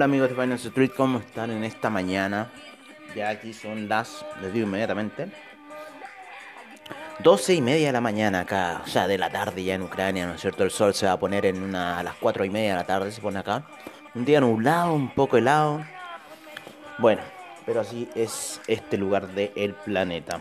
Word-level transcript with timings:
Hola, 0.00 0.06
amigos 0.06 0.30
de 0.30 0.34
Finance 0.34 0.68
Street, 0.68 0.92
¿cómo 0.96 1.18
están 1.18 1.50
en 1.50 1.62
esta 1.62 1.90
mañana? 1.90 2.50
Ya 3.14 3.28
aquí 3.28 3.52
son 3.52 3.86
las, 3.86 4.24
les 4.40 4.50
digo 4.50 4.66
inmediatamente, 4.66 5.28
12 7.18 7.56
y 7.56 7.60
media 7.60 7.88
de 7.88 7.92
la 7.92 8.00
mañana 8.00 8.40
acá, 8.40 8.80
o 8.82 8.88
sea, 8.88 9.06
de 9.06 9.18
la 9.18 9.28
tarde 9.28 9.62
ya 9.62 9.74
en 9.74 9.82
Ucrania, 9.82 10.26
¿no 10.26 10.36
es 10.36 10.40
cierto? 10.40 10.64
El 10.64 10.70
sol 10.70 10.94
se 10.94 11.04
va 11.04 11.12
a 11.12 11.18
poner 11.18 11.44
en 11.44 11.62
una, 11.62 11.98
a 11.98 12.02
las 12.02 12.14
4 12.14 12.46
y 12.46 12.48
media 12.48 12.70
de 12.70 12.76
la 12.76 12.86
tarde, 12.86 13.12
se 13.12 13.20
pone 13.20 13.40
acá. 13.40 13.64
Un 14.14 14.24
día 14.24 14.40
nublado, 14.40 14.94
un 14.94 15.10
poco 15.10 15.36
helado. 15.36 15.84
Bueno, 16.96 17.20
pero 17.66 17.82
así 17.82 18.08
es 18.14 18.58
este 18.68 18.96
lugar 18.96 19.28
del 19.28 19.74
planeta. 19.84 20.40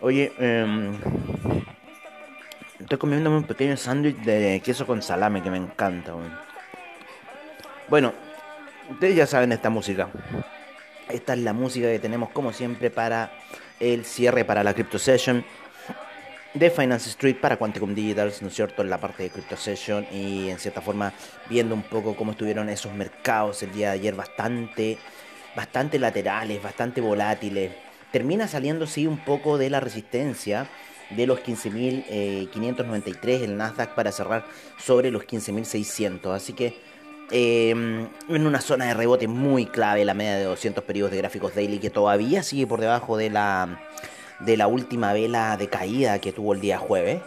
Oye, 0.00 0.32
em, 0.38 0.96
estoy 2.78 2.98
comiéndome 2.98 3.38
un 3.38 3.44
pequeño 3.44 3.76
sándwich 3.76 4.18
de 4.18 4.62
queso 4.64 4.86
con 4.86 5.02
salame 5.02 5.42
que 5.42 5.50
me 5.50 5.56
encanta. 5.56 6.14
weón. 6.14 6.51
Bueno, 7.92 8.14
ustedes 8.88 9.16
ya 9.16 9.26
saben 9.26 9.52
esta 9.52 9.68
música. 9.68 10.08
Esta 11.10 11.34
es 11.34 11.40
la 11.40 11.52
música 11.52 11.88
que 11.88 11.98
tenemos 11.98 12.30
como 12.30 12.54
siempre 12.54 12.88
para 12.88 13.30
el 13.80 14.06
cierre 14.06 14.46
para 14.46 14.64
la 14.64 14.72
Crypto 14.72 14.98
Session 14.98 15.44
de 16.54 16.70
Finance 16.70 17.10
Street 17.10 17.36
para 17.38 17.58
Quanticum 17.58 17.94
Digitals, 17.94 18.40
¿no 18.40 18.48
es 18.48 18.54
cierto? 18.54 18.80
En 18.80 18.88
la 18.88 18.96
parte 18.96 19.24
de 19.24 19.28
Crypto 19.28 19.58
Session 19.58 20.06
y 20.10 20.48
en 20.48 20.58
cierta 20.58 20.80
forma 20.80 21.12
viendo 21.50 21.74
un 21.74 21.82
poco 21.82 22.16
cómo 22.16 22.32
estuvieron 22.32 22.70
esos 22.70 22.94
mercados 22.94 23.62
el 23.62 23.74
día 23.74 23.88
de 23.88 23.94
ayer 23.96 24.14
bastante, 24.14 24.96
bastante 25.54 25.98
laterales, 25.98 26.62
bastante 26.62 27.02
volátiles. 27.02 27.72
Termina 28.10 28.48
saliendo 28.48 28.86
sí 28.86 29.06
un 29.06 29.18
poco 29.18 29.58
de 29.58 29.68
la 29.68 29.80
resistencia 29.80 30.66
de 31.10 31.26
los 31.26 31.40
15.593 31.40 33.42
el 33.42 33.58
Nasdaq 33.58 33.94
para 33.94 34.12
cerrar 34.12 34.46
sobre 34.78 35.10
los 35.10 35.24
15.600. 35.24 36.34
Así 36.34 36.54
que 36.54 36.90
eh, 37.32 37.70
en 37.70 38.46
una 38.46 38.60
zona 38.60 38.84
de 38.84 38.94
rebote 38.94 39.26
muy 39.26 39.66
clave 39.66 40.04
la 40.04 40.14
media 40.14 40.36
de 40.36 40.44
200 40.44 40.84
periodos 40.84 41.12
de 41.12 41.18
gráficos 41.18 41.54
daily 41.54 41.78
que 41.78 41.88
todavía 41.88 42.42
sigue 42.42 42.66
por 42.66 42.80
debajo 42.80 43.16
de 43.16 43.30
la 43.30 43.80
de 44.40 44.56
la 44.56 44.66
última 44.66 45.12
vela 45.12 45.56
de 45.56 45.68
caída 45.68 46.18
que 46.18 46.32
tuvo 46.32 46.52
el 46.52 46.60
día 46.60 46.78
jueves. 46.78 47.22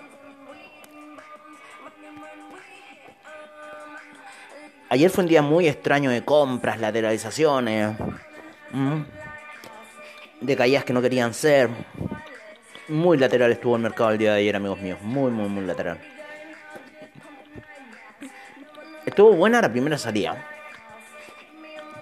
Ayer 4.90 5.10
fue 5.10 5.24
un 5.24 5.30
día 5.30 5.42
muy 5.42 5.68
extraño 5.68 6.12
de 6.12 6.24
compras, 6.24 6.80
lateralizaciones, 6.80 7.96
mm, 8.72 9.02
de 10.42 10.56
caídas 10.56 10.86
que 10.86 10.94
no 10.94 11.02
querían 11.02 11.34
ser. 11.34 11.70
Muy 12.88 13.18
lateral 13.18 13.52
estuvo 13.52 13.76
el 13.76 13.82
mercado 13.82 14.12
el 14.12 14.20
día 14.20 14.34
de 14.34 14.42
ayer, 14.42 14.56
amigos 14.56 14.80
míos. 14.80 15.00
Muy, 15.02 15.32
muy, 15.32 15.50
muy 15.50 15.66
lateral. 15.66 16.15
Estuvo 19.06 19.34
buena 19.34 19.62
la 19.62 19.72
primera 19.72 19.98
salida. 19.98 20.44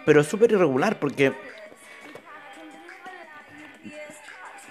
Pero 0.06 0.24
súper 0.24 0.52
irregular 0.52 1.00
porque 1.00 1.34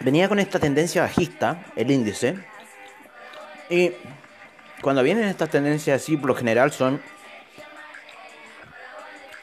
venía 0.00 0.28
con 0.28 0.38
esta 0.38 0.58
tendencia 0.58 1.02
bajista, 1.02 1.64
el 1.76 1.90
índice. 1.90 2.36
Y 3.70 3.92
cuando 4.82 5.02
vienen 5.02 5.24
estas 5.24 5.50
tendencias 5.50 6.02
así, 6.02 6.16
por 6.16 6.28
lo 6.28 6.34
general 6.34 6.72
son 6.72 7.00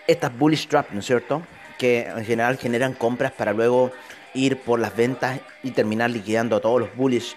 estas 0.07 0.35
bullish 0.37 0.67
trap, 0.67 0.91
¿no 0.91 0.99
es 0.99 1.05
cierto? 1.05 1.43
Que 1.77 2.01
en 2.01 2.25
general 2.25 2.57
generan 2.57 2.93
compras 2.93 3.31
para 3.31 3.53
luego 3.53 3.91
ir 4.33 4.59
por 4.61 4.79
las 4.79 4.95
ventas 4.95 5.39
y 5.63 5.71
terminar 5.71 6.09
liquidando 6.09 6.55
a 6.55 6.59
todos 6.61 6.81
los 6.81 6.95
bullish 6.95 7.35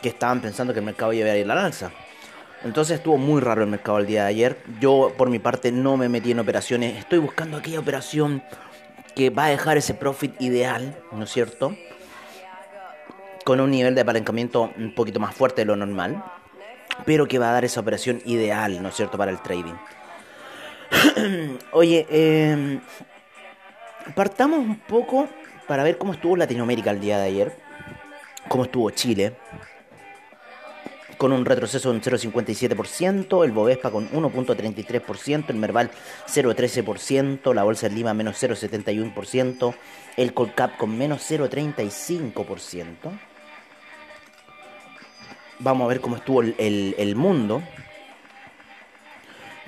que 0.00 0.08
estaban 0.08 0.40
pensando 0.40 0.72
que 0.72 0.80
el 0.80 0.84
mercado 0.84 1.12
iba 1.12 1.28
a 1.28 1.36
ir 1.36 1.50
a 1.50 1.54
la 1.54 1.64
alza. 1.64 1.90
Entonces 2.64 2.96
estuvo 2.96 3.18
muy 3.18 3.42
raro 3.42 3.62
el 3.62 3.68
mercado 3.68 3.98
el 3.98 4.06
día 4.06 4.22
de 4.22 4.28
ayer. 4.28 4.58
Yo 4.80 5.12
por 5.18 5.28
mi 5.28 5.38
parte 5.38 5.70
no 5.70 5.98
me 5.98 6.08
metí 6.08 6.30
en 6.30 6.40
operaciones. 6.40 6.96
Estoy 6.96 7.18
buscando 7.18 7.58
aquella 7.58 7.78
operación 7.78 8.42
que 9.14 9.28
va 9.28 9.44
a 9.44 9.48
dejar 9.50 9.76
ese 9.76 9.92
profit 9.92 10.40
ideal, 10.40 10.98
¿no 11.12 11.24
es 11.24 11.30
cierto? 11.30 11.76
Con 13.44 13.60
un 13.60 13.70
nivel 13.70 13.94
de 13.94 14.00
apalancamiento 14.00 14.72
un 14.78 14.94
poquito 14.94 15.20
más 15.20 15.34
fuerte 15.34 15.60
de 15.60 15.66
lo 15.66 15.76
normal. 15.76 16.24
Pero 17.04 17.28
que 17.28 17.38
va 17.38 17.50
a 17.50 17.52
dar 17.52 17.66
esa 17.66 17.80
operación 17.80 18.22
ideal, 18.24 18.82
¿no 18.82 18.88
es 18.88 18.94
cierto? 18.94 19.18
Para 19.18 19.30
el 19.30 19.40
trading. 19.42 19.74
Oye, 21.72 22.06
eh, 22.08 22.80
partamos 24.14 24.60
un 24.60 24.78
poco 24.78 25.28
para 25.68 25.82
ver 25.82 25.98
cómo 25.98 26.14
estuvo 26.14 26.34
Latinoamérica 26.34 26.92
el 26.92 27.00
día 27.00 27.18
de 27.18 27.24
ayer. 27.24 27.56
Cómo 28.48 28.64
estuvo 28.64 28.88
Chile 28.90 29.34
con 31.16 31.32
un 31.32 31.44
retroceso 31.44 31.90
de 31.90 31.96
un 31.96 32.02
0,57%, 32.02 33.44
el 33.44 33.52
Bovespa 33.52 33.90
con 33.90 34.08
1,33%, 34.10 35.44
el 35.48 35.56
Merval 35.56 35.90
0,13%, 36.26 37.54
la 37.54 37.64
Bolsa 37.64 37.88
de 37.88 37.94
Lima 37.94 38.14
menos 38.14 38.42
0,71%, 38.42 39.74
el 40.16 40.34
Colcap 40.34 40.76
con 40.76 40.96
menos 40.96 41.30
0,35%. 41.30 42.94
Vamos 45.60 45.84
a 45.84 45.88
ver 45.88 46.00
cómo 46.00 46.16
estuvo 46.16 46.42
el, 46.42 46.54
el, 46.58 46.94
el 46.98 47.16
mundo. 47.16 47.62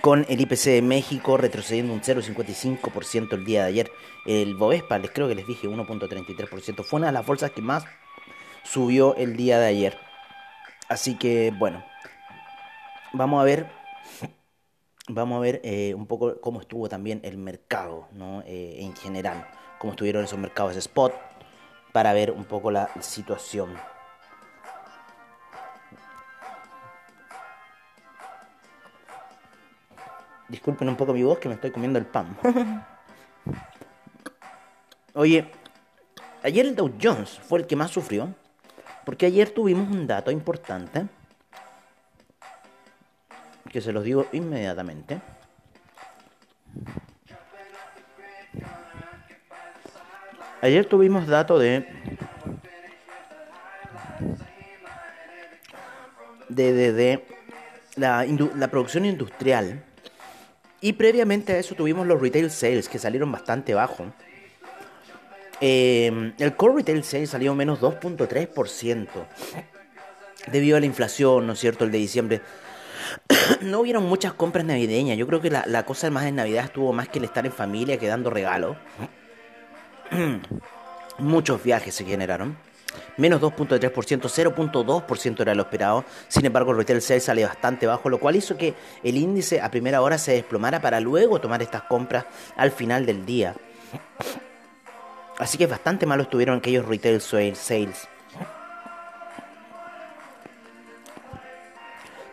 Con 0.01 0.25
el 0.29 0.41
IPC 0.41 0.65
de 0.67 0.83
México 0.83 1.37
retrocediendo 1.37 1.93
un 1.93 2.01
0,55% 2.01 3.33
el 3.33 3.45
día 3.45 3.63
de 3.63 3.69
ayer. 3.69 3.91
El 4.25 4.55
Bovespa, 4.55 4.99
les 4.99 5.11
creo 5.11 5.27
que 5.27 5.35
les 5.35 5.47
dije 5.47 5.69
1,33%. 5.69 6.85
Fue 6.85 6.99
una 6.99 7.09
de 7.09 7.13
las 7.13 7.27
bolsas 7.27 7.51
que 7.51 7.63
más 7.63 7.85
subió 8.65 9.17
el 9.17 9.37
día 9.37 9.59
de 9.59 9.67
ayer. 9.67 9.99
Así 10.89 11.17
que 11.17 11.53
bueno, 11.57 11.85
vamos 13.13 13.41
a 13.41 13.45
ver, 13.45 13.67
vamos 15.09 15.37
a 15.37 15.41
ver 15.41 15.61
eh, 15.65 15.95
un 15.95 16.07
poco 16.07 16.41
cómo 16.41 16.61
estuvo 16.61 16.89
también 16.89 17.21
el 17.25 17.39
mercado, 17.39 18.07
¿no? 18.13 18.43
Eh, 18.43 18.77
en 18.79 18.95
general, 18.95 19.49
cómo 19.79 19.93
estuvieron 19.93 20.25
esos 20.25 20.39
mercados 20.39 20.75
de 20.75 20.81
spot, 20.81 21.13
para 21.93 22.13
ver 22.13 22.31
un 22.31 22.45
poco 22.45 22.71
la 22.71 22.89
situación. 23.01 23.75
Disculpen 30.49 30.89
un 30.89 30.97
poco 30.97 31.13
mi 31.13 31.25
voz 31.25 31.39
que 31.39 31.49
me 31.49 31.55
estoy 31.55 31.73
comiendo 31.73 31.99
el 31.99 32.07
pan. 32.07 32.37
Oye, 35.15 35.51
ayer 36.45 36.67
el 36.67 36.77
Dow 36.77 36.93
Jones 37.03 37.41
fue 37.41 37.59
el 37.59 37.67
que 37.67 37.75
más 37.75 37.91
sufrió. 37.91 38.33
Porque 39.07 39.27
ayer 39.27 39.51
tuvimos 39.51 39.89
un 39.89 40.05
dato 40.09 40.33
importante. 40.33 41.07
Que 43.71 43.81
se 43.81 43.93
los 43.93 44.03
digo 44.03 44.27
inmediatamente. 44.33 45.21
Ayer 50.61 50.85
tuvimos 50.87 51.29
dato 51.29 51.57
de. 51.57 51.87
De, 56.49 56.73
de, 56.73 57.25
la, 57.95 58.27
la 58.57 58.69
producción 58.69 59.05
industrial. 59.05 59.85
Y 60.81 60.95
previamente 60.95 61.53
a 61.53 61.59
eso 61.59 61.77
tuvimos 61.77 62.09
los 62.09 62.21
retail 62.21 62.51
sales 62.51 62.89
que 62.89 62.99
salieron 62.99 63.31
bastante 63.31 63.73
bajos. 63.73 64.09
Eh, 65.61 66.33
el 66.39 66.57
core 66.57 66.77
retail 66.77 67.03
sales 67.05 67.31
salió 67.31 67.55
menos 67.55 67.81
2.3% 67.81 69.09
debido 70.51 70.77
a 70.77 70.81
la 70.81 70.87
inflación, 70.87 71.47
¿no 71.47 71.55
es 71.55 71.59
cierto? 71.59 71.85
El 71.85 71.93
de 71.93 71.99
diciembre. 71.99 72.43
no 73.63 73.81
hubieron 73.81 74.05
muchas 74.05 74.33
compras 74.35 74.65
navideñas. 74.65 75.19
Yo 75.19 75.27
creo 75.27 75.41
que 75.41 75.51
la, 75.51 75.65
la, 75.67 75.85
cosa 75.85 76.11
más 76.11 76.25
en 76.27 76.37
Navidad 76.37 76.65
estuvo 76.65 76.93
más 76.93 77.09
que 77.09 77.19
el 77.19 77.25
estar 77.25 77.47
en 77.47 77.53
familia 77.53 77.99
que 77.99 78.07
dando 78.07 78.31
regalos. 78.31 78.77
Muchos 81.19 81.63
viajes 81.63 81.95
se 81.95 82.05
generaron. 82.05 82.57
Menos 83.17 83.41
2.3%, 83.41 83.93
0.2% 83.93 85.41
era 85.41 85.55
lo 85.55 85.63
esperado. 85.63 86.05
Sin 86.29 86.47
embargo, 86.47 86.73
el 86.73 86.79
retail 86.79 87.03
sales 87.03 87.25
sale 87.25 87.45
bastante 87.45 87.87
bajo, 87.87 88.09
lo 88.09 88.19
cual 88.19 88.37
hizo 88.37 88.57
que 88.57 88.75
el 89.03 89.17
índice 89.17 89.61
a 89.61 89.71
primera 89.71 90.01
hora 90.03 90.19
se 90.19 90.33
desplomara 90.33 90.81
para 90.81 91.01
luego 91.01 91.41
tomar 91.41 91.63
estas 91.63 91.83
compras 91.83 92.25
al 92.57 92.71
final 92.71 93.05
del 93.07 93.27
día. 93.27 93.55
Así 95.39 95.59
que 95.59 95.67
bastante 95.67 96.07
malo 96.07 96.23
estuvieron 96.23 96.59
aquellos 96.59 96.87
retail 96.87 97.21
sales. 97.21 98.09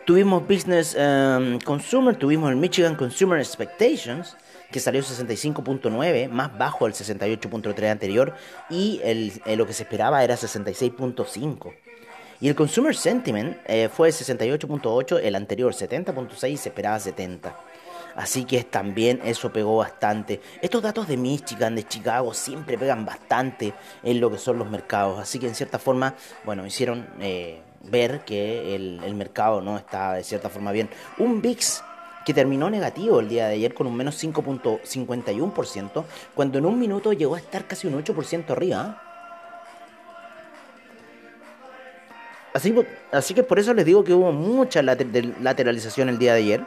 Tuvimos 0.04 0.46
Business 0.46 0.94
um, 0.94 1.58
Consumer, 1.60 2.14
tuvimos 2.14 2.50
el 2.50 2.56
Michigan 2.56 2.94
Consumer 2.94 3.38
Expectations, 3.38 4.36
que 4.70 4.78
salió 4.78 5.00
65.9, 5.00 6.28
más 6.28 6.58
bajo 6.58 6.84
del 6.84 6.94
68.3 6.94 7.90
anterior, 7.90 8.34
y 8.68 9.00
el, 9.02 9.32
el, 9.46 9.58
lo 9.58 9.66
que 9.66 9.72
se 9.72 9.84
esperaba 9.84 10.22
era 10.22 10.36
66.5. 10.36 11.72
Y 12.40 12.48
el 12.48 12.54
Consumer 12.54 12.94
Sentiment 12.94 13.56
eh, 13.64 13.88
fue 13.88 14.10
68.8, 14.10 15.20
el 15.22 15.34
anterior 15.36 15.72
70.6, 15.72 16.56
se 16.56 16.68
esperaba 16.68 17.00
70. 17.00 17.56
Así 18.16 18.44
que 18.44 18.62
también 18.62 19.20
eso 19.24 19.52
pegó 19.52 19.76
bastante. 19.78 20.40
Estos 20.62 20.82
datos 20.82 21.08
de 21.08 21.16
Michigan, 21.16 21.74
de 21.74 21.86
Chicago, 21.86 22.32
siempre 22.32 22.78
pegan 22.78 23.04
bastante 23.04 23.74
en 24.02 24.20
lo 24.20 24.30
que 24.30 24.38
son 24.38 24.58
los 24.58 24.70
mercados. 24.70 25.18
Así 25.18 25.38
que 25.38 25.48
en 25.48 25.54
cierta 25.54 25.78
forma, 25.78 26.14
bueno, 26.44 26.64
hicieron 26.64 27.08
eh, 27.20 27.60
ver 27.82 28.24
que 28.24 28.74
el, 28.76 29.14
mercado 29.14 29.60
no 29.60 29.76
está 29.76 30.14
de 30.14 30.24
cierta 30.24 30.48
forma 30.48 30.70
bien. 30.72 30.88
Un 31.18 31.42
VIX 31.42 31.82
que 32.24 32.32
terminó 32.32 32.70
negativo 32.70 33.20
el 33.20 33.28
día 33.28 33.48
de 33.48 33.54
ayer 33.54 33.74
con 33.74 33.86
un 33.86 33.96
menos 33.96 34.22
5.51%, 34.22 36.04
cuando 36.34 36.58
en 36.58 36.66
un 36.66 36.78
minuto 36.78 37.12
llegó 37.12 37.34
a 37.34 37.38
estar 37.38 37.66
casi 37.66 37.86
un 37.86 38.02
8% 38.02 38.50
arriba. 38.50 39.02
Así, 42.54 42.74
así 43.10 43.34
que 43.34 43.42
por 43.42 43.58
eso 43.58 43.74
les 43.74 43.84
digo 43.84 44.04
que 44.04 44.14
hubo 44.14 44.30
mucha 44.30 44.80
lateralización 44.80 46.08
el 46.08 46.18
día 46.18 46.34
de 46.34 46.38
ayer. 46.38 46.64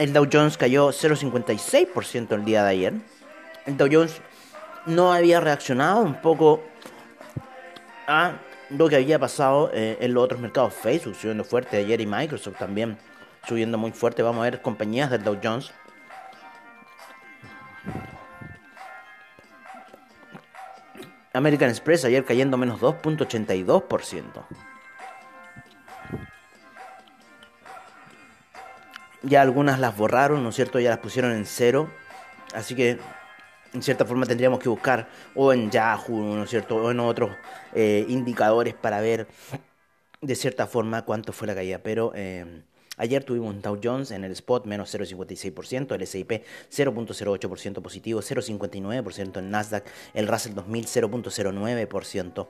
El 0.00 0.14
Dow 0.14 0.26
Jones 0.32 0.56
cayó 0.56 0.88
0,56% 0.88 2.32
el 2.32 2.46
día 2.46 2.64
de 2.64 2.70
ayer. 2.70 2.94
El 3.66 3.76
Dow 3.76 3.86
Jones 3.92 4.22
no 4.86 5.12
había 5.12 5.40
reaccionado 5.40 6.00
un 6.00 6.22
poco 6.22 6.62
a 8.06 8.38
lo 8.70 8.88
que 8.88 8.96
había 8.96 9.18
pasado 9.18 9.70
eh, 9.74 9.98
en 10.00 10.14
los 10.14 10.24
otros 10.24 10.40
mercados. 10.40 10.72
Facebook 10.72 11.16
subiendo 11.16 11.44
fuerte 11.44 11.76
ayer 11.76 12.00
y 12.00 12.06
Microsoft 12.06 12.56
también 12.56 12.96
subiendo 13.46 13.76
muy 13.76 13.92
fuerte. 13.92 14.22
Vamos 14.22 14.40
a 14.40 14.44
ver 14.44 14.62
compañías 14.62 15.10
del 15.10 15.22
Dow 15.22 15.38
Jones. 15.44 15.70
American 21.34 21.68
Express 21.68 22.06
ayer 22.06 22.24
cayendo 22.24 22.56
menos 22.56 22.80
2.82%. 22.80 24.69
Ya 29.22 29.42
algunas 29.42 29.78
las 29.78 29.96
borraron, 29.96 30.42
¿no 30.42 30.48
es 30.48 30.54
cierto? 30.54 30.80
Ya 30.80 30.90
las 30.90 30.98
pusieron 30.98 31.32
en 31.32 31.46
cero. 31.46 31.90
Así 32.54 32.74
que 32.74 32.98
en 33.72 33.82
cierta 33.82 34.04
forma 34.04 34.26
tendríamos 34.26 34.58
que 34.60 34.68
buscar 34.68 35.08
o 35.34 35.52
en 35.52 35.70
Yahoo, 35.70 36.36
¿no 36.36 36.44
es 36.44 36.50
cierto? 36.50 36.76
O 36.76 36.90
en 36.90 37.00
otros 37.00 37.30
eh, 37.74 38.04
indicadores 38.08 38.74
para 38.74 39.00
ver 39.00 39.28
de 40.20 40.34
cierta 40.34 40.66
forma 40.66 41.04
cuánto 41.04 41.32
fue 41.32 41.46
la 41.46 41.54
caída. 41.54 41.78
Pero 41.78 42.12
eh, 42.14 42.62
Ayer 43.00 43.24
tuvimos 43.24 43.54
un 43.54 43.62
Dow 43.62 43.80
Jones 43.82 44.10
en 44.10 44.24
el 44.24 44.32
spot 44.32 44.66
menos 44.66 44.94
0,56%, 44.94 45.94
el 45.94 46.02
S&P 46.02 46.44
0,08% 46.70 47.80
positivo, 47.80 48.20
0,59% 48.20 49.38
en 49.38 49.50
Nasdaq, 49.50 49.86
el 50.12 50.28
Russell 50.28 50.52
2000 50.52 50.86
0,09%. 50.86 52.46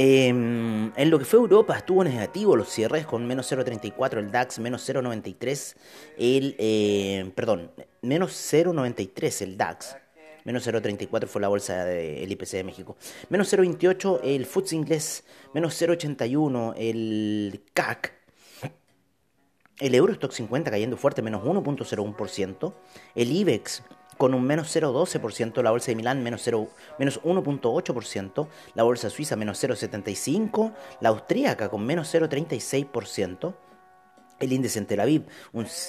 En 0.00 1.10
lo 1.10 1.18
que 1.18 1.24
fue 1.24 1.40
Europa 1.40 1.76
estuvo 1.76 2.02
negativo 2.02 2.56
los 2.56 2.68
cierres 2.68 3.06
con 3.06 3.26
menos 3.26 3.50
0,34 3.52 4.18
el 4.18 4.30
DAX, 4.30 4.58
menos 4.58 4.88
0,93 4.88 5.76
el, 6.16 6.56
eh, 6.58 7.30
perdón, 7.34 7.70
menos 8.02 8.32
0,93 8.32 9.42
el 9.42 9.56
DAX, 9.56 9.96
menos 10.44 10.66
0,34 10.66 11.26
fue 11.26 11.40
la 11.40 11.48
bolsa 11.48 11.84
del 11.84 12.32
IPC 12.32 12.50
de 12.52 12.64
México, 12.64 12.96
menos 13.28 13.52
0,28 13.52 14.20
el 14.22 14.46
FTSE 14.46 14.76
inglés, 14.76 15.24
menos 15.52 15.80
0,81 15.80 16.74
el 16.76 17.62
CAC, 17.74 18.14
el 19.80 19.94
Eurostock 19.94 20.32
50 20.32 20.70
cayendo 20.70 20.96
fuerte, 20.96 21.22
menos 21.22 21.42
1.01%. 21.42 22.74
El 23.14 23.32
IBEX 23.32 23.82
con 24.20 24.34
un 24.34 24.44
menos 24.44 24.76
0.12%. 24.76 25.62
La 25.62 25.70
bolsa 25.70 25.92
de 25.92 25.96
Milán 25.96 26.22
menos, 26.22 26.46
menos 26.98 27.22
1.8%. 27.22 28.48
La 28.74 28.82
bolsa 28.82 29.08
suiza 29.08 29.34
menos 29.34 29.64
0.75%. 29.64 30.74
La 31.00 31.08
austríaca 31.08 31.70
con 31.70 31.86
menos 31.86 32.14
0.36% 32.14 33.54
el 34.40 34.52
índice 34.52 34.78
en 34.78 34.86
Tel 34.86 35.00
Aviv. 35.00 35.22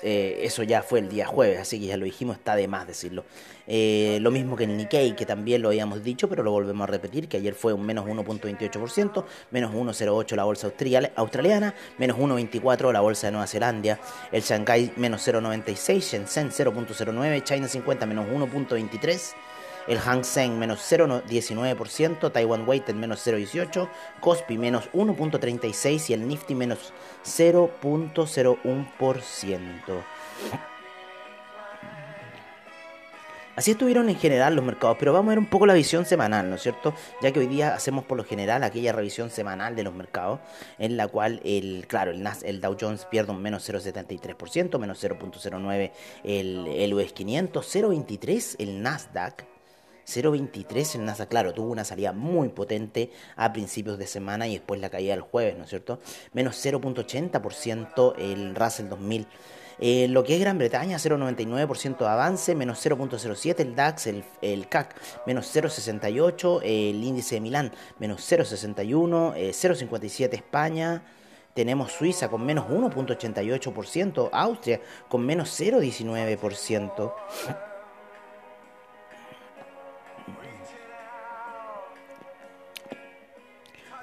Eh, 0.03 0.39
eso 0.43 0.63
ya 0.63 0.83
fue 0.83 0.99
el 0.99 1.09
día 1.09 1.25
jueves, 1.25 1.59
así 1.59 1.79
que 1.79 1.87
ya 1.87 1.97
lo 1.97 2.05
dijimos, 2.05 2.37
está 2.37 2.55
de 2.55 2.67
más 2.67 2.87
decirlo. 2.87 3.25
Eh, 3.67 4.19
lo 4.21 4.31
mismo 4.31 4.55
que 4.55 4.65
el 4.65 4.75
Nikkei, 4.75 5.15
que 5.15 5.25
también 5.25 5.61
lo 5.61 5.69
habíamos 5.69 6.03
dicho, 6.03 6.27
pero 6.27 6.43
lo 6.43 6.51
volvemos 6.51 6.83
a 6.83 6.91
repetir, 6.91 7.27
que 7.27 7.37
ayer 7.37 7.53
fue 7.53 7.73
un 7.73 7.85
menos 7.85 8.05
1.28%, 8.05 9.23
menos 9.51 9.73
1.08 9.73 10.35
la 10.35 10.43
bolsa 10.43 10.67
australiana, 11.15 11.75
menos 11.97 12.17
1.24 12.17 12.91
la 12.91 13.01
bolsa 13.01 13.27
de 13.27 13.31
Nueva 13.31 13.47
Zelanda, 13.47 13.99
el 14.31 14.41
Shanghai 14.41 14.91
menos 14.97 15.25
0.96, 15.27 16.01
Shenzhen 16.01 16.49
0.09, 16.49 17.43
China 17.43 17.67
50 17.67 18.05
menos 18.05 18.27
1.23 18.27 19.33
el 19.87 19.99
Hang 19.99 20.23
Seng 20.23 20.57
menos 20.57 20.79
0,19%, 20.91 22.31
Taiwan 22.31 22.67
Weighted 22.67 22.95
menos 22.95 23.23
0,18%, 23.25 23.87
Kospi 24.19 24.57
menos 24.57 24.89
1,36% 24.93 26.09
y 26.09 26.13
el 26.13 26.27
Nifty 26.27 26.55
menos 26.55 26.91
0,01%. 27.23 30.03
Así 33.53 33.71
estuvieron 33.71 34.07
en 34.09 34.15
general 34.15 34.55
los 34.55 34.63
mercados, 34.63 34.95
pero 34.97 35.11
vamos 35.11 35.27
a 35.27 35.31
ver 35.31 35.39
un 35.39 35.45
poco 35.45 35.65
la 35.65 35.73
visión 35.73 36.05
semanal, 36.05 36.49
¿no 36.49 36.55
es 36.55 36.63
cierto? 36.63 36.93
Ya 37.21 37.33
que 37.33 37.41
hoy 37.41 37.47
día 37.47 37.75
hacemos 37.75 38.05
por 38.05 38.17
lo 38.17 38.23
general 38.23 38.63
aquella 38.63 38.93
revisión 38.93 39.29
semanal 39.29 39.75
de 39.75 39.83
los 39.83 39.93
mercados, 39.93 40.39
en 40.79 40.95
la 40.95 41.09
cual 41.09 41.41
el, 41.43 41.85
claro, 41.87 42.11
el, 42.11 42.25
el 42.43 42.61
Dow 42.61 42.77
Jones 42.79 43.03
pierde 43.05 43.33
un 43.33 43.41
menos 43.41 43.69
0,73%, 43.69 44.79
menos 44.79 45.03
0,09% 45.03 45.91
el, 46.23 46.65
el 46.67 46.93
US 46.93 47.11
500, 47.11 47.75
0,23% 47.75 48.55
el 48.59 48.81
Nasdaq, 48.81 49.43
0.23 50.07 50.95
el 50.95 51.05
NASA, 51.05 51.27
claro, 51.27 51.53
tuvo 51.53 51.71
una 51.71 51.83
salida 51.83 52.13
muy 52.13 52.49
potente 52.49 53.11
a 53.35 53.51
principios 53.53 53.97
de 53.97 54.07
semana 54.07 54.47
y 54.47 54.53
después 54.53 54.81
la 54.81 54.89
caída 54.89 55.13
el 55.13 55.21
jueves, 55.21 55.57
¿no 55.57 55.63
es 55.63 55.69
cierto? 55.69 55.99
Menos 56.33 56.63
0.80% 56.63 58.15
el 58.17 58.55
Russell 58.55 58.89
2000. 58.89 59.27
Eh, 59.83 60.07
lo 60.09 60.23
que 60.23 60.35
es 60.35 60.39
Gran 60.39 60.59
Bretaña, 60.59 60.97
0,99% 60.97 61.97
de 61.97 62.07
avance, 62.07 62.53
menos 62.53 62.85
0,07 62.85 63.61
el 63.61 63.75
DAX, 63.75 64.05
el, 64.05 64.23
el, 64.43 64.67
CAC, 64.67 64.95
menos 65.25 65.51
0,68, 65.55 66.61
el 66.63 67.03
índice 67.03 67.35
de 67.35 67.41
Milán, 67.41 67.71
menos 67.97 68.21
0,61, 68.31 69.33
0,57 69.33 70.21
eh, 70.21 70.29
España, 70.35 71.01
tenemos 71.55 71.93
Suiza 71.93 72.29
con 72.29 72.45
menos 72.45 72.67
1,88%, 72.67 74.29
Austria 74.31 74.81
con 75.09 75.25
menos 75.25 75.59
0,19%. 75.59 77.70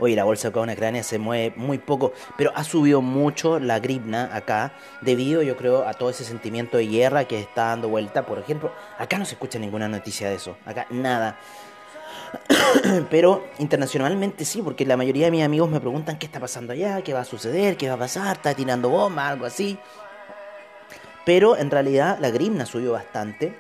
Oye, 0.01 0.15
la 0.15 0.25
bolsa 0.25 0.51
de 0.51 0.59
ucrania 0.59 1.03
se 1.03 1.19
mueve 1.19 1.55
muy 1.57 1.79
poco, 1.79 2.13
pero 2.37 2.53
ha 2.55 2.63
subido 2.65 3.01
mucho 3.01 3.59
la 3.59 3.81
gripna 3.81 4.31
acá, 4.33 4.73
debido 5.01 5.43
yo 5.43 5.57
creo 5.57 5.87
a 5.87 5.95
todo 5.95 6.11
ese 6.11 6.25
sentimiento 6.25 6.77
de 6.77 6.87
guerra 6.87 7.25
que 7.25 7.41
está 7.41 7.67
dando 7.67 7.89
vuelta. 7.89 8.25
Por 8.25 8.39
ejemplo, 8.39 8.73
acá 8.99 9.19
no 9.19 9.25
se 9.25 9.33
escucha 9.33 9.59
ninguna 9.59 9.89
noticia 9.89 10.29
de 10.29 10.37
eso, 10.37 10.57
acá 10.65 10.87
nada. 10.91 11.39
Pero 13.11 13.45
internacionalmente 13.59 14.45
sí, 14.45 14.63
porque 14.63 14.85
la 14.87 14.97
mayoría 14.97 15.27
de 15.27 15.31
mis 15.31 15.43
amigos 15.43 15.71
me 15.71 15.81
preguntan 15.81 16.19
qué 16.19 16.27
está 16.27 16.41
pasando 16.41 16.73
allá, 16.73 17.03
qué 17.03 17.13
va 17.13 17.21
a 17.21 17.25
suceder, 17.25 17.77
qué 17.77 17.89
va 17.89 17.95
a 17.95 17.99
pasar, 17.99 18.37
está 18.37 18.55
tirando 18.55 18.89
bombas, 18.89 19.33
algo 19.33 19.47
así. 19.47 19.79
Pero 21.25 21.57
en 21.57 21.71
realidad 21.71 22.19
la 22.21 22.31
gripna 22.31 22.65
subió 22.67 22.93
bastante. 22.93 23.55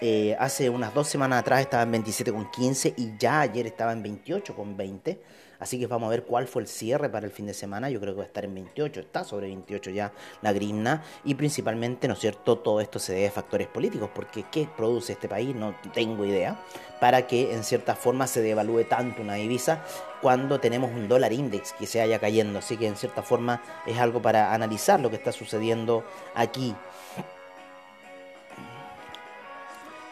Eh, 0.00 0.34
hace 0.38 0.70
unas 0.70 0.94
dos 0.94 1.08
semanas 1.08 1.40
atrás 1.40 1.60
estaba 1.60 1.82
en 1.82 1.92
27,15 1.92 2.94
y 2.96 3.18
ya 3.18 3.40
ayer 3.40 3.66
estaba 3.66 3.92
en 3.92 4.02
28,20. 4.02 5.18
Así 5.60 5.78
que 5.78 5.86
vamos 5.86 6.06
a 6.06 6.10
ver 6.10 6.24
cuál 6.24 6.46
fue 6.46 6.62
el 6.62 6.68
cierre 6.68 7.08
para 7.08 7.26
el 7.26 7.32
fin 7.32 7.46
de 7.46 7.54
semana. 7.54 7.90
Yo 7.90 8.00
creo 8.00 8.14
que 8.14 8.18
va 8.18 8.24
a 8.24 8.26
estar 8.26 8.44
en 8.44 8.54
28, 8.54 9.00
está 9.00 9.24
sobre 9.24 9.48
28 9.48 9.90
ya 9.90 10.12
la 10.40 10.52
grina. 10.52 11.02
Y 11.24 11.34
principalmente, 11.34 12.06
¿no 12.06 12.14
es 12.14 12.20
cierto?, 12.20 12.58
todo 12.58 12.80
esto 12.80 12.98
se 12.98 13.12
debe 13.12 13.28
a 13.28 13.30
factores 13.32 13.66
políticos, 13.66 14.10
porque 14.14 14.44
¿qué 14.50 14.68
produce 14.76 15.12
este 15.12 15.28
país? 15.28 15.54
No 15.54 15.74
tengo 15.92 16.24
idea. 16.24 16.62
Para 17.00 17.26
que 17.26 17.52
en 17.52 17.64
cierta 17.64 17.96
forma 17.96 18.26
se 18.26 18.40
devalúe 18.40 18.84
tanto 18.84 19.22
una 19.22 19.34
divisa 19.34 19.84
cuando 20.20 20.60
tenemos 20.60 20.90
un 20.90 21.08
dólar 21.08 21.32
index 21.32 21.72
que 21.72 21.86
se 21.86 22.00
haya 22.00 22.18
cayendo. 22.18 22.60
Así 22.60 22.76
que 22.76 22.86
en 22.86 22.96
cierta 22.96 23.22
forma 23.22 23.62
es 23.86 23.98
algo 23.98 24.22
para 24.22 24.54
analizar 24.54 25.00
lo 25.00 25.10
que 25.10 25.16
está 25.16 25.32
sucediendo 25.32 26.04
aquí. 26.34 26.74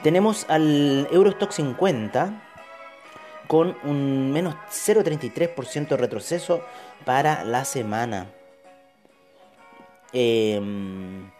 Tenemos 0.02 0.46
al 0.48 1.08
Eurostock 1.10 1.50
50 1.50 2.45
con 3.46 3.76
un 3.84 4.32
menos 4.32 4.54
0,33% 4.70 5.88
de 5.88 5.96
retroceso 5.96 6.62
para 7.04 7.44
la 7.44 7.64
semana. 7.64 8.30
Em, 10.12 11.30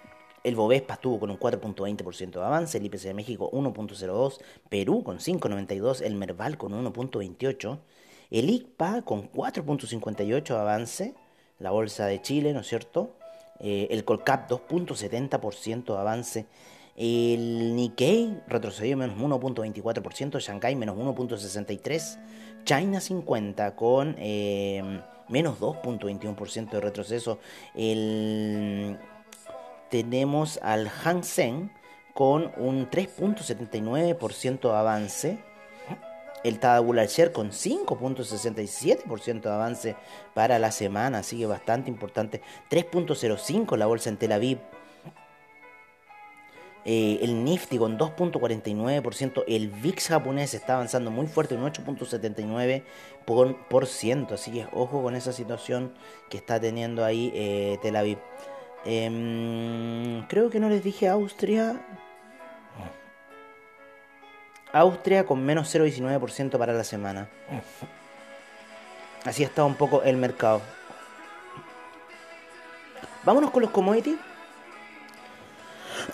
el 0.45 0.55
Bovespa 0.55 0.95
estuvo 0.95 1.19
con 1.19 1.31
un 1.31 1.39
4.20% 1.39 2.39
de 2.39 2.45
avance, 2.45 2.79
el 2.79 2.87
IPC 2.87 3.03
de 3.03 3.15
México 3.15 3.51
1.02, 3.53 4.39
Perú 4.69 5.03
con 5.03 5.19
5.92, 5.19 6.03
el 6.03 6.15
Merval 6.15 6.57
con 6.57 6.73
1.28, 6.73 7.79
el 8.31 8.51
ICPA 8.51 9.03
con 9.03 9.31
4.58 9.33 10.45
de 10.45 10.61
avance, 10.61 11.15
la 11.59 11.71
Bolsa 11.71 12.07
de 12.07 12.21
Chile, 12.23 12.53
¿no 12.53 12.61
es 12.61 12.69
cierto? 12.69 13.11
Eh, 13.61 13.89
el 13.91 14.05
Colcap 14.05 14.51
2.70% 14.51 15.95
de 15.95 15.99
avance, 15.99 16.47
el 16.97 17.77
Nikkei 17.77 18.43
retrocedió 18.49 18.97
menos 18.97 19.19
1.24%, 19.19 20.41
Shanghai 20.41 20.75
menos 20.77 20.97
1.63%, 20.97 22.19
China 22.65 23.01
50 23.01 23.77
con 23.77 24.17
eh, 24.19 25.03
menos 25.29 25.61
2.21% 25.61 26.71
de 26.71 26.81
retroceso, 26.81 27.39
tenemos 29.91 30.59
al 30.63 30.89
Hang 30.89 31.23
Seng 31.23 31.71
con 32.15 32.51
un 32.57 32.91
3.79% 32.91 34.61
de 34.61 34.77
avance. 34.77 35.39
El 36.45 36.59
Tabular 36.61 37.09
Share 37.09 37.33
con 37.33 37.51
5.67% 37.51 39.41
de 39.41 39.51
avance 39.51 39.97
para 40.33 40.59
la 40.59 40.71
semana, 40.71 41.23
sigue 41.23 41.47
bastante 41.47 41.91
importante. 41.91 42.41
3.05 42.71 43.77
la 43.77 43.87
bolsa 43.87 44.11
en 44.11 44.17
Tel 44.17 44.33
Aviv. 44.33 44.59
Eh, 46.89 47.19
el 47.21 47.45
Nifty 47.45 47.79
con 47.79 47.99
2.49%. 47.99 49.43
El 49.49 49.67
VIX 49.69 50.07
japonés 50.07 50.55
está 50.55 50.75
avanzando 50.75 51.11
muy 51.11 51.27
fuerte, 51.27 51.57
un 51.57 51.65
8.79%. 51.65 54.33
Así 54.33 54.53
que 54.53 54.69
ojo 54.73 55.03
con 55.03 55.17
esa 55.17 55.33
situación 55.33 55.93
que 56.31 56.37
está 56.37 56.61
teniendo 56.61 57.05
ahí 57.05 57.33
eh, 57.35 57.81
Tel 57.83 57.97
Aviv. 57.97 58.19
Em, 58.85 60.25
creo 60.29 60.49
que 60.49 60.61
no 60.61 60.69
les 60.69 60.85
dije 60.85 61.09
Austria. 61.09 61.85
Austria 64.73 65.27
con 65.27 65.45
menos 65.45 65.75
0,19% 65.75 66.57
para 66.57 66.73
la 66.73 66.85
semana. 66.85 67.29
Así 69.25 69.43
está 69.43 69.65
un 69.65 69.75
poco 69.75 70.05
el 70.05 70.17
mercado. 70.17 70.63
Vámonos 73.25 73.51
con 73.51 73.63
los 73.63 73.73
commodities. 73.73 74.19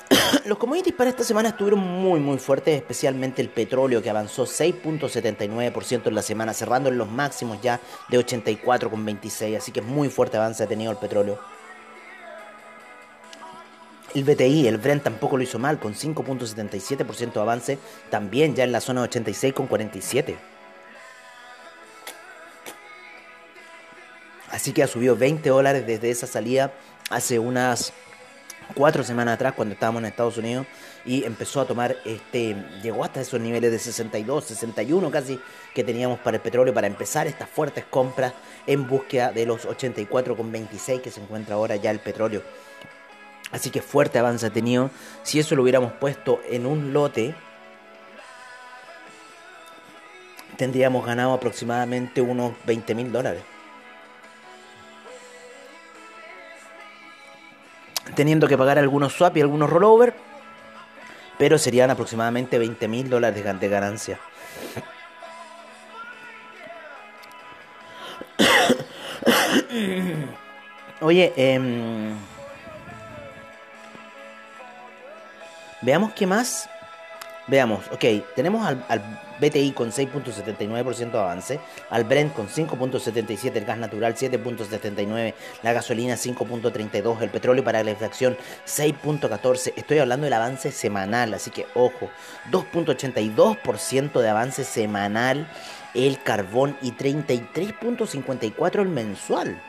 los 0.47 0.59
commodities 0.59 0.95
para 0.95 1.11
esta 1.11 1.25
semana 1.25 1.51
estuvieron 1.51 1.81
muy 1.81 2.21
muy 2.21 2.39
fuertes, 2.39 2.77
especialmente 2.77 3.43
el 3.43 3.49
petróleo 3.49 4.03
que 4.03 4.11
avanzó 4.11 4.45
6.79% 4.45 6.07
en 6.07 6.15
la 6.15 6.23
semana, 6.23 6.55
cerrando 6.55 6.89
en 6.89 6.99
los 6.99 7.11
máximos 7.11 7.61
ya 7.61 7.81
de 8.09 8.19
84,26, 8.19 9.57
así 9.57 9.73
que 9.73 9.83
muy 9.83 10.09
fuerte 10.09 10.37
avance 10.37 10.63
ha 10.63 10.67
tenido 10.67 10.91
el 10.91 10.99
petróleo. 10.99 11.39
El 14.15 14.25
BTI, 14.25 14.67
el 14.69 14.77
Brent 14.77 15.03
tampoco 15.03 15.39
lo 15.39 15.43
hizo 15.43 15.59
mal, 15.59 15.79
con 15.79 15.95
5.77% 15.95 17.33
de 17.33 17.41
avance, 17.41 17.79
también 18.11 18.55
ya 18.55 18.65
en 18.65 18.73
la 18.73 18.81
zona 18.81 19.03
86,47. 19.05 20.37
Así 24.51 24.73
que 24.73 24.83
ha 24.83 24.87
subido 24.87 25.17
20 25.17 25.49
dólares 25.49 25.87
desde 25.87 26.11
esa 26.11 26.27
salida 26.27 26.75
hace 27.09 27.39
unas 27.39 27.95
cuatro 28.75 29.03
semanas 29.03 29.35
atrás 29.35 29.55
cuando 29.55 29.75
estábamos 29.75 30.01
en 30.01 30.07
Estados 30.07 30.39
Unidos 30.39 30.67
y 31.05 31.25
empezó 31.25 31.61
a 31.61 31.67
tomar, 31.67 31.97
este, 32.05 32.57
llegó 32.83 33.05
hasta 33.05 33.21
esos 33.21 33.41
niveles 33.41 33.71
de 33.71 33.79
62, 33.79 34.45
61 34.45 35.11
casi 35.11 35.41
que 35.75 35.85
teníamos 35.85 36.19
para 36.21 36.37
el 36.37 36.43
petróleo 36.43 36.73
para 36.73 36.87
empezar 36.87 37.27
estas 37.27 37.49
fuertes 37.49 37.85
compras 37.89 38.33
en 38.67 38.87
búsqueda 38.87 39.33
de 39.33 39.47
los 39.47 39.67
84,26 39.67 41.01
que 41.01 41.11
se 41.11 41.21
encuentra 41.21 41.55
ahora 41.55 41.77
ya 41.77 41.91
el 41.91 42.01
petróleo. 42.01 42.43
Así 43.51 43.71
que 43.71 43.83
fuerte 43.83 44.19
avance 44.19 44.47
ha 44.47 44.51
tenido. 44.51 44.91
Si 45.23 45.39
eso 45.39 45.55
lo 45.55 45.63
hubiéramos 45.63 45.93
puesto 45.93 46.41
en 46.49 46.65
un 46.65 46.93
lote, 46.93 47.35
tendríamos 50.57 51.05
ganado 51.05 51.35
aproximadamente 51.35 52.21
unos 52.21 52.55
20 52.65 52.95
mil 52.95 53.13
dólares. 53.13 53.43
Teniendo 58.15 58.49
que 58.49 58.59
pagar 58.59 58.79
algunos 58.79 59.15
swap 59.15 59.37
y 59.37 59.41
algunos 59.41 59.71
rollover, 59.71 60.15
pero 61.39 61.59
serían 61.59 61.91
aproximadamente 61.91 62.59
20 62.59 62.89
mil 62.89 63.11
dólares 63.11 63.45
de 63.45 63.69
ganancia. 63.69 64.19
Oye, 71.01 71.33
eh, 71.37 72.13
Veamos 75.83 76.13
qué 76.13 76.29
más. 76.29 76.71
Veamos, 77.49 77.87
ok, 77.91 78.05
tenemos 78.37 78.65
al, 78.65 79.03
BTI 79.41 79.73
con 79.73 79.91
6.79% 79.91 81.11
de 81.11 81.19
avance, 81.19 81.61
al 81.91 82.05
Brent 82.05 82.33
con 82.33 82.49
5.77%, 82.49 83.57
el 83.57 83.65
gas 83.65 83.79
natural 83.79 84.15
7.79%, 84.15 85.35
la 85.65 85.73
gasolina 85.73 86.15
5.32%, 86.15 87.21
el 87.21 87.31
petróleo 87.31 87.65
para 87.65 87.83
la 87.83 87.91
inflación 87.91 88.37
6.14%. 88.65 89.73
Estoy 89.75 89.99
hablando 89.99 90.25
del 90.25 90.35
avance 90.35 90.71
semanal, 90.71 91.35
así 91.35 91.51
que 91.51 91.67
ojo, 91.75 92.11
2.82% 92.53 94.21
de 94.21 94.29
avance 94.29 94.63
semanal 94.63 95.49
el 95.95 96.23
carbón 96.23 96.77
y 96.81 96.93
33.54% 96.93 98.81
el 98.81 98.89
mensual 98.89 99.61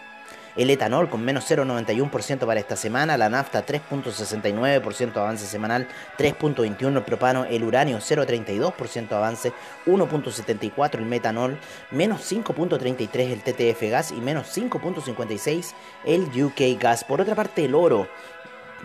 el 0.55 0.69
etanol 0.69 1.09
con 1.09 1.23
menos 1.23 1.49
0,91% 1.49 2.45
para 2.45 2.59
esta 2.59 2.75
semana, 2.75 3.17
la 3.17 3.29
nafta 3.29 3.65
3.69% 3.65 5.17
avance 5.17 5.45
semanal, 5.45 5.87
3.21% 6.17 6.97
el 6.97 7.03
propano, 7.03 7.45
el 7.45 7.63
uranio 7.63 7.97
0,32% 7.97 9.11
avance, 9.13 9.51
1.74% 9.85 10.95
el 10.95 11.05
metanol, 11.05 11.59
menos 11.91 12.31
5.33% 12.31 13.31
el 13.31 13.41
TTF 13.41 13.81
gas 13.89 14.11
y 14.11 14.21
menos 14.21 14.55
5.56% 14.55 15.73
el 16.05 16.43
UK 16.43 16.79
gas. 16.79 17.03
Por 17.03 17.21
otra 17.21 17.35
parte, 17.35 17.65
el 17.65 17.75
oro 17.75 18.07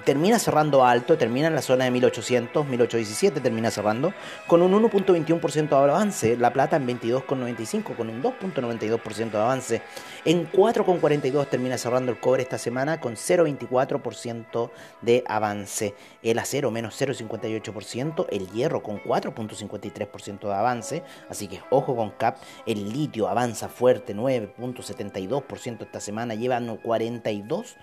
termina 0.04 0.38
cerrando 0.38 0.84
alto, 0.84 1.16
termina 1.16 1.48
en 1.48 1.54
la 1.54 1.62
zona 1.62 1.84
de 1.84 1.90
1800, 1.90 2.66
1817 2.66 3.40
termina 3.40 3.70
cerrando, 3.70 4.12
con 4.46 4.62
un 4.62 4.72
1.21% 4.72 5.68
de 5.68 5.76
avance, 5.76 6.36
la 6.36 6.52
plata 6.52 6.76
en 6.76 6.86
22,95 6.86 7.96
con 7.96 8.08
un 8.08 8.22
2.92% 8.22 9.30
de 9.30 9.38
avance, 9.38 9.82
en 10.24 10.50
4,42 10.50 11.48
termina 11.48 11.78
cerrando 11.78 12.12
el 12.12 12.18
cobre 12.18 12.42
esta 12.42 12.58
semana 12.58 13.00
con 13.00 13.14
0.24% 13.14 14.70
de 15.02 15.24
avance, 15.26 15.94
el 16.22 16.38
acero 16.38 16.70
menos 16.70 17.00
0.58%, 17.00 18.26
el 18.30 18.48
hierro 18.50 18.82
con 18.82 19.02
4.53% 19.02 20.40
de 20.40 20.54
avance, 20.54 21.02
así 21.28 21.48
que 21.48 21.60
ojo 21.70 21.96
con 21.96 22.10
CAP, 22.10 22.38
el 22.66 22.92
litio 22.92 23.28
avanza 23.28 23.68
fuerte 23.68 24.14
9.72% 24.14 25.82
esta 25.82 26.00
semana, 26.00 26.34
llevan 26.34 26.76
42 26.76 27.76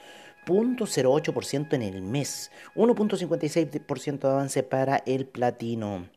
0.08% 0.45 1.73
en 1.73 1.81
el 1.81 2.01
mes, 2.01 2.51
1.56% 2.75 4.19
de 4.19 4.27
avance 4.27 4.63
para 4.63 4.97
el 5.05 5.25
platino 5.25 6.07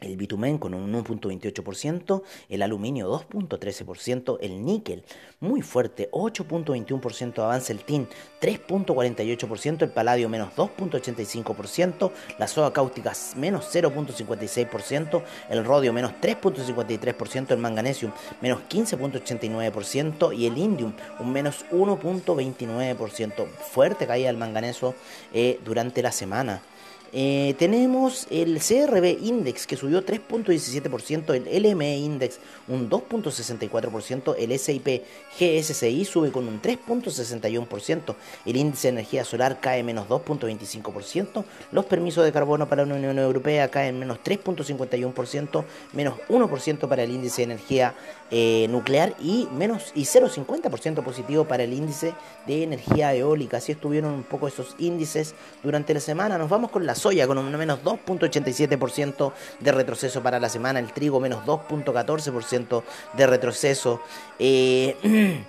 el 0.00 0.16
bitumen 0.16 0.58
con 0.58 0.74
un 0.74 0.92
1.28%, 0.92 2.22
el 2.48 2.62
aluminio 2.62 3.10
2.13%, 3.10 4.38
el 4.40 4.64
níquel 4.64 5.04
muy 5.40 5.62
fuerte 5.62 6.10
8.21% 6.12 7.34
de 7.34 7.42
avance, 7.42 7.72
el 7.72 7.80
tin 7.80 8.08
3.48%, 8.40 9.82
el 9.82 9.90
paladio 9.90 10.28
menos 10.28 10.54
2.85%, 10.56 12.10
la 12.38 12.48
soda 12.48 12.72
cáustica 12.72 13.12
menos 13.36 13.74
0.56%, 13.74 15.22
el 15.50 15.64
rodio 15.64 15.92
menos 15.92 16.12
3.53%, 16.20 17.50
el 17.50 17.58
manganesium 17.58 18.12
menos 18.40 18.60
15.89% 18.68 20.36
y 20.36 20.46
el 20.46 20.58
indium 20.58 20.92
un 21.18 21.32
menos 21.32 21.64
1.29%. 21.70 23.46
Fuerte 23.46 24.06
caída 24.06 24.28
del 24.28 24.36
manganeso 24.36 24.94
eh, 25.32 25.60
durante 25.64 26.02
la 26.02 26.12
semana. 26.12 26.62
Eh, 27.12 27.54
tenemos 27.58 28.26
el 28.30 28.60
CRB 28.60 29.18
Index 29.22 29.66
que 29.66 29.76
subió 29.76 30.04
3.17%, 30.04 31.34
el 31.34 31.62
LME 31.62 31.98
Index 31.98 32.38
un 32.68 32.88
2.64%, 32.88 34.36
el 34.38 34.58
SIP 34.58 35.02
GSCI 35.38 36.04
sube 36.04 36.30
con 36.30 36.46
un 36.46 36.62
3.61%, 36.62 38.14
el 38.46 38.56
índice 38.56 38.88
de 38.88 38.92
energía 38.92 39.24
solar 39.24 39.58
cae 39.60 39.82
menos 39.82 40.08
2.25%, 40.08 41.44
los 41.72 41.84
permisos 41.86 42.24
de 42.24 42.32
carbono 42.32 42.68
para 42.68 42.86
la 42.86 42.94
Unión 42.94 43.18
Europea 43.18 43.68
caen 43.68 43.98
menos 43.98 44.18
3.51%, 44.24 45.64
menos 45.92 46.14
1% 46.28 46.88
para 46.88 47.02
el 47.02 47.10
índice 47.10 47.42
de 47.42 47.52
energía 47.52 47.94
eh, 48.30 48.68
nuclear 48.70 49.14
y 49.20 49.48
menos 49.52 49.90
y 49.94 50.02
0.50% 50.02 51.02
positivo 51.02 51.44
para 51.46 51.64
el 51.64 51.72
índice 51.72 52.14
de 52.46 52.62
energía 52.62 53.12
eólica. 53.14 53.56
Así 53.56 53.72
estuvieron 53.72 54.12
un 54.12 54.22
poco 54.22 54.46
esos 54.46 54.76
índices 54.78 55.34
durante 55.64 55.92
la 55.94 56.00
semana. 56.00 56.38
Nos 56.38 56.48
vamos 56.48 56.70
con 56.70 56.86
la 56.86 56.94
soya 57.00 57.26
con 57.26 57.38
un 57.38 57.50
menos 57.56 57.80
2.87% 57.82 59.32
de 59.58 59.72
retroceso 59.72 60.22
para 60.22 60.38
la 60.38 60.48
semana, 60.48 60.78
el 60.78 60.92
trigo 60.92 61.20
menos 61.20 61.44
2.14% 61.44 62.82
de 63.14 63.26
retroceso. 63.26 64.00
Eh, 64.38 65.42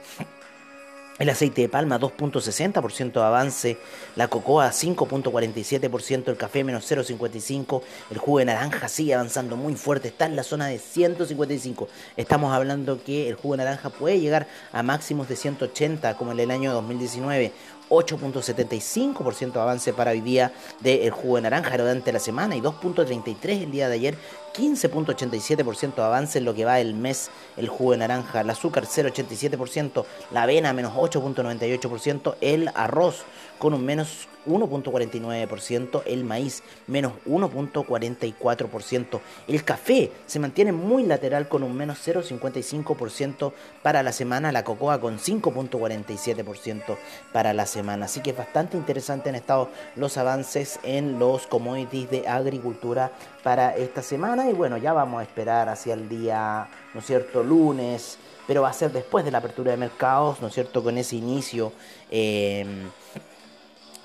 El 1.21 1.29
aceite 1.29 1.61
de 1.61 1.69
palma 1.69 1.99
2.60% 1.99 3.11
de 3.11 3.21
avance, 3.21 3.77
la 4.15 4.27
cocoa 4.27 4.71
5.47%, 4.71 6.29
el 6.29 6.35
café 6.35 6.63
menos 6.63 6.91
0.55%, 6.91 7.83
el 8.09 8.17
jugo 8.17 8.39
de 8.39 8.45
naranja 8.45 8.87
sigue 8.87 9.13
avanzando 9.13 9.55
muy 9.55 9.75
fuerte, 9.75 10.07
está 10.07 10.25
en 10.25 10.35
la 10.35 10.41
zona 10.41 10.65
de 10.65 10.79
155. 10.79 11.87
Estamos 12.17 12.51
hablando 12.51 13.03
que 13.03 13.29
el 13.29 13.35
jugo 13.35 13.53
de 13.53 13.65
naranja 13.65 13.91
puede 13.91 14.19
llegar 14.19 14.47
a 14.71 14.81
máximos 14.81 15.29
de 15.29 15.35
180 15.35 16.17
como 16.17 16.31
en 16.31 16.39
el 16.39 16.49
año 16.49 16.73
2019. 16.73 17.51
8.75% 17.91 19.51
de 19.51 19.59
avance 19.59 19.93
para 19.93 20.11
hoy 20.11 20.21
día 20.21 20.53
del 20.79 21.11
jugo 21.11 21.35
de 21.35 21.41
naranja 21.43 21.77
durante 21.77 22.11
la 22.11 22.19
semana 22.19 22.55
y 22.55 22.61
2.33 22.61 23.63
el 23.63 23.71
día 23.71 23.89
de 23.89 23.95
ayer 23.95 24.17
15.87% 24.55 25.95
de 25.95 26.01
avance 26.01 26.39
en 26.39 26.45
lo 26.45 26.53
que 26.53 26.65
va 26.65 26.79
el 26.79 26.93
mes 26.93 27.29
el 27.57 27.67
jugo 27.67 27.91
de 27.91 27.97
naranja, 27.97 28.41
el 28.41 28.49
azúcar 28.49 28.85
0.87%, 28.85 30.05
la 30.31 30.43
avena 30.43 30.73
menos 30.73 30.93
8.98%, 30.93 32.35
el 32.41 32.69
arroz 32.73 33.23
con 33.61 33.75
un 33.75 33.85
menos 33.85 34.27
1.49%, 34.47 36.01
el 36.07 36.23
maíz 36.23 36.63
menos 36.87 37.13
1.44%, 37.27 39.19
el 39.47 39.63
café 39.63 40.11
se 40.25 40.39
mantiene 40.39 40.71
muy 40.71 41.03
lateral 41.03 41.47
con 41.47 41.61
un 41.61 41.77
menos 41.77 41.99
0.55% 42.03 43.53
para 43.83 44.01
la 44.01 44.13
semana, 44.13 44.51
la 44.51 44.63
cocoa 44.63 44.99
con 44.99 45.19
5.47% 45.19 46.97
para 47.31 47.53
la 47.53 47.67
semana, 47.67 48.05
así 48.05 48.21
que 48.21 48.31
es 48.31 48.37
bastante 48.37 48.77
interesante 48.77 49.29
han 49.29 49.35
estado 49.35 49.69
los 49.95 50.17
avances 50.17 50.79
en 50.81 51.19
los 51.19 51.45
commodities 51.45 52.09
de 52.09 52.27
agricultura 52.27 53.11
para 53.43 53.77
esta 53.77 54.01
semana 54.01 54.49
y 54.49 54.53
bueno, 54.53 54.77
ya 54.77 54.91
vamos 54.91 55.19
a 55.19 55.23
esperar 55.23 55.69
hacia 55.69 55.93
el 55.93 56.09
día, 56.09 56.67
¿no 56.95 56.99
es 56.99 57.05
cierto?, 57.05 57.43
lunes, 57.43 58.17
pero 58.47 58.63
va 58.63 58.69
a 58.69 58.73
ser 58.73 58.91
después 58.91 59.23
de 59.23 59.29
la 59.29 59.37
apertura 59.37 59.69
de 59.69 59.77
mercados, 59.77 60.41
¿no 60.41 60.47
es 60.47 60.53
cierto?, 60.55 60.81
con 60.81 60.97
ese 60.97 61.15
inicio. 61.15 61.71
Eh, 62.09 62.65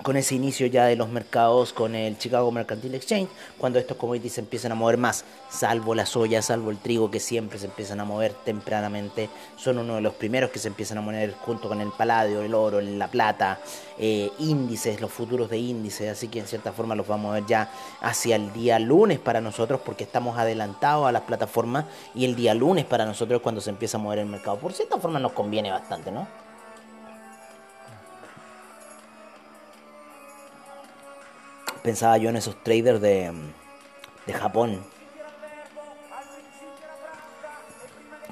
con 0.03 0.15
ese 0.15 0.35
inicio 0.35 0.67
ya 0.67 0.85
de 0.85 0.95
los 0.95 1.09
mercados 1.09 1.73
con 1.73 1.95
el 1.95 2.17
Chicago 2.17 2.51
Mercantile 2.51 2.97
Exchange, 2.97 3.29
cuando 3.57 3.79
estos 3.79 3.97
commodities 3.97 4.33
se 4.33 4.41
empiezan 4.41 4.71
a 4.71 4.75
mover 4.75 4.97
más, 4.97 5.25
salvo 5.49 5.95
la 5.95 6.05
soya, 6.05 6.41
salvo 6.41 6.71
el 6.71 6.77
trigo, 6.77 7.09
que 7.09 7.19
siempre 7.19 7.59
se 7.59 7.65
empiezan 7.65 7.99
a 7.99 8.05
mover 8.05 8.33
tempranamente, 8.33 9.29
son 9.55 9.79
uno 9.79 9.95
de 9.95 10.01
los 10.01 10.13
primeros 10.13 10.51
que 10.51 10.59
se 10.59 10.67
empiezan 10.67 10.99
a 10.99 11.01
mover 11.01 11.33
junto 11.33 11.67
con 11.67 11.81
el 11.81 11.91
paladio, 11.91 12.41
el 12.41 12.53
oro, 12.53 12.79
la 12.79 13.07
plata, 13.07 13.59
eh, 13.97 14.31
índices, 14.39 15.01
los 15.01 15.11
futuros 15.11 15.49
de 15.49 15.57
índices, 15.57 16.11
así 16.11 16.27
que 16.27 16.39
en 16.39 16.47
cierta 16.47 16.71
forma 16.71 16.95
los 16.95 17.07
vamos 17.07 17.31
a 17.31 17.35
ver 17.35 17.45
ya 17.45 17.71
hacia 18.01 18.35
el 18.35 18.53
día 18.53 18.79
lunes 18.79 19.19
para 19.19 19.41
nosotros, 19.41 19.81
porque 19.83 20.03
estamos 20.03 20.37
adelantados 20.37 21.07
a 21.07 21.11
las 21.11 21.23
plataformas, 21.23 21.85
y 22.13 22.25
el 22.25 22.35
día 22.35 22.53
lunes 22.53 22.85
para 22.85 23.05
nosotros 23.05 23.41
cuando 23.41 23.61
se 23.61 23.71
empieza 23.71 23.97
a 23.97 23.99
mover 23.99 24.19
el 24.19 24.27
mercado. 24.27 24.57
Por 24.57 24.73
cierta 24.73 24.97
forma 24.97 25.19
nos 25.19 25.33
conviene 25.33 25.71
bastante, 25.71 26.11
¿no? 26.11 26.46
Pensaba 31.87 32.17
yo 32.17 32.29
en 32.29 32.35
esos 32.35 32.61
traders 32.65 32.99
de, 32.99 33.31
de 34.25 34.33
Japón 34.33 34.83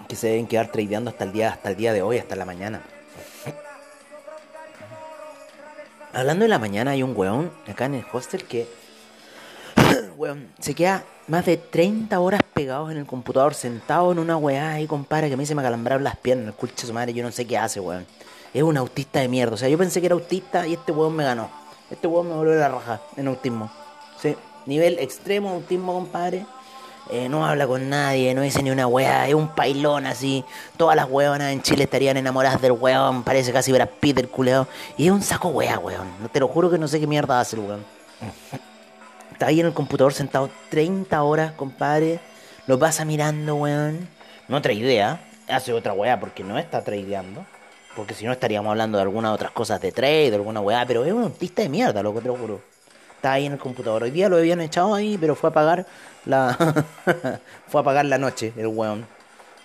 que 0.10 0.18
se 0.18 0.28
deben 0.28 0.46
quedar 0.46 0.74
tradeando 0.74 1.10
hasta 1.10 1.24
el 1.24 1.32
día 1.32 1.54
hasta 1.54 1.70
el 1.70 1.78
día 1.78 1.94
de 1.94 2.02
hoy, 2.02 2.18
hasta 2.18 2.36
la 2.36 2.44
mañana. 2.44 2.82
Hablando 6.12 6.44
de 6.44 6.50
la 6.50 6.60
mañana 6.60 6.92
hay 6.92 7.02
un 7.02 7.16
weón 7.16 7.50
acá 7.66 7.86
en 7.86 7.94
el 7.94 8.06
hostel 8.12 8.44
que 8.44 8.68
weón, 10.18 10.52
se 10.60 10.76
queda 10.76 11.06
más 11.30 11.46
de 11.46 11.56
30 11.56 12.20
horas 12.20 12.42
pegados 12.54 12.92
en 12.92 12.98
el 12.98 13.06
computador, 13.06 13.54
sentado 13.54 14.12
en 14.12 14.20
una 14.20 14.36
weá 14.36 14.74
ahí, 14.74 14.86
compadre, 14.86 15.30
que 15.30 15.36
a 15.36 15.38
mí 15.38 15.46
se 15.46 15.56
me 15.56 15.62
acalambraron 15.62 16.04
las 16.04 16.18
piernas, 16.18 16.48
el 16.48 16.54
culche 16.56 16.86
su 16.86 16.92
madre, 16.92 17.14
yo 17.14 17.24
no 17.24 17.32
sé 17.32 17.48
qué 17.48 17.58
hace, 17.58 17.80
weón. 17.80 18.06
Es 18.54 18.64
un 18.64 18.76
autista 18.76 19.22
de 19.22 19.30
mierda. 19.30 19.54
O 19.54 19.58
sea, 19.58 19.70
yo 19.70 19.78
pensé 19.78 20.02
que 20.02 20.08
era 20.08 20.16
autista 20.16 20.68
y 20.68 20.74
este 20.74 20.92
weón 20.92 21.16
me 21.16 21.24
ganó. 21.24 21.65
Este 21.90 22.08
weón 22.08 22.30
me 22.30 22.36
volvió 22.36 22.56
la 22.56 22.70
raja 22.70 23.02
en 23.16 23.28
autismo. 23.28 23.70
Sí, 24.22 24.36
nivel 24.66 24.98
extremo 25.00 25.50
de 25.50 25.56
autismo, 25.56 25.94
compadre. 25.94 26.46
Eh, 27.12 27.30
no 27.30 27.46
habla 27.46 27.68
con 27.68 27.88
nadie, 27.88 28.34
no 28.34 28.42
dice 28.42 28.64
ni 28.64 28.72
una 28.72 28.88
weá, 28.88 29.28
es 29.28 29.36
un 29.36 29.50
pailón 29.50 30.08
así. 30.08 30.44
Todas 30.76 30.96
las 30.96 31.08
weonas 31.08 31.52
en 31.52 31.62
Chile 31.62 31.84
estarían 31.84 32.18
enamoradas 32.18 32.60
del 32.62 32.72
weón, 32.72 33.24
parece 33.24 33.54
casi 33.54 33.72
ver 33.72 33.84
a 33.84 33.86
Peter 33.86 34.28
culeo. 34.28 34.68
Y 34.98 35.06
es 35.06 35.12
un 35.12 35.22
saco 35.22 35.50
weá, 35.50 35.78
weón. 35.78 36.08
Te 36.32 36.40
lo 36.40 36.48
juro 36.48 36.72
que 36.72 36.80
no 36.80 36.88
sé 36.88 37.00
qué 37.00 37.06
mierda 37.06 37.40
hace 37.40 37.58
el 37.58 37.62
weón. 37.62 37.86
Está 39.32 39.48
ahí 39.48 39.60
en 39.60 39.68
el 39.68 39.74
computador 39.74 40.14
sentado 40.14 40.50
30 40.70 41.22
horas, 41.22 41.52
compadre. 41.52 42.20
Lo 42.66 42.80
pasa 42.80 43.06
mirando, 43.06 43.56
weón. 43.56 44.10
No 44.48 44.58
otra 44.58 44.74
idea. 44.74 45.22
Hace 45.48 45.74
otra 45.74 45.94
weá 45.94 46.20
porque 46.20 46.44
no 46.44 46.58
está 46.58 46.84
tradeando. 46.84 47.46
Porque 47.96 48.14
si 48.14 48.26
no 48.26 48.32
estaríamos 48.32 48.70
hablando 48.72 48.98
de 48.98 49.04
algunas 49.04 49.34
otras 49.34 49.52
cosas 49.52 49.80
de 49.80 49.92
trade, 49.92 50.32
de 50.32 50.36
alguna 50.36 50.60
weá, 50.60 50.86
pero 50.86 51.06
es 51.06 51.14
un 51.14 51.24
autista 51.24 51.62
de 51.62 51.70
mierda, 51.70 52.04
lo 52.04 52.14
que 52.14 52.22
te 52.22 52.28
lo 52.28 52.36
juro. 52.36 52.60
Está 53.16 53.34
ahí 53.34 53.46
en 53.46 53.54
el 53.54 53.60
computador. 53.60 54.04
Hoy 54.04 54.12
día 54.12 54.28
lo 54.28 54.38
habían 54.38 54.62
echado 54.62 54.94
ahí, 54.94 55.18
pero 55.18 55.36
fue 55.36 55.50
a 55.50 55.54
pagar 55.54 55.86
la. 56.26 56.56
fue 57.68 57.82
a 57.82 57.84
pagar 57.84 58.06
la 58.06 58.18
noche, 58.18 58.54
el 58.58 58.68
weón. 58.68 59.06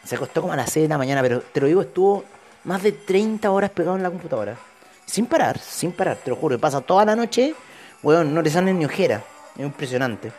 Se 0.05 0.15
acostó 0.15 0.41
como 0.41 0.53
a 0.53 0.57
las 0.57 0.71
6 0.71 0.85
de 0.85 0.89
la 0.89 0.99
mañana, 0.99 1.21
pero 1.23 1.41
te 1.41 1.61
lo 1.61 1.67
digo, 1.67 1.83
estuvo 1.83 2.25
más 2.65 2.83
de 2.83 2.93
30 2.93 3.51
horas 3.51 3.71
pegado 3.71 3.97
en 3.97 4.03
la 4.03 4.11
computadora. 4.11 4.57
Sin 5.05 5.27
parar, 5.27 5.59
sin 5.59 5.93
parar, 5.93 6.17
te 6.17 6.31
lo 6.31 6.37
juro. 6.37 6.59
Pasa 6.59 6.81
toda 6.81 7.05
la 7.05 7.17
noche, 7.17 7.55
weón, 8.03 8.33
no 8.33 8.43
le 8.43 8.51
salen 8.51 8.79
ni 8.79 8.85
ojera. 8.85 9.23
Es 9.57 9.65
impresionante. 9.65 10.33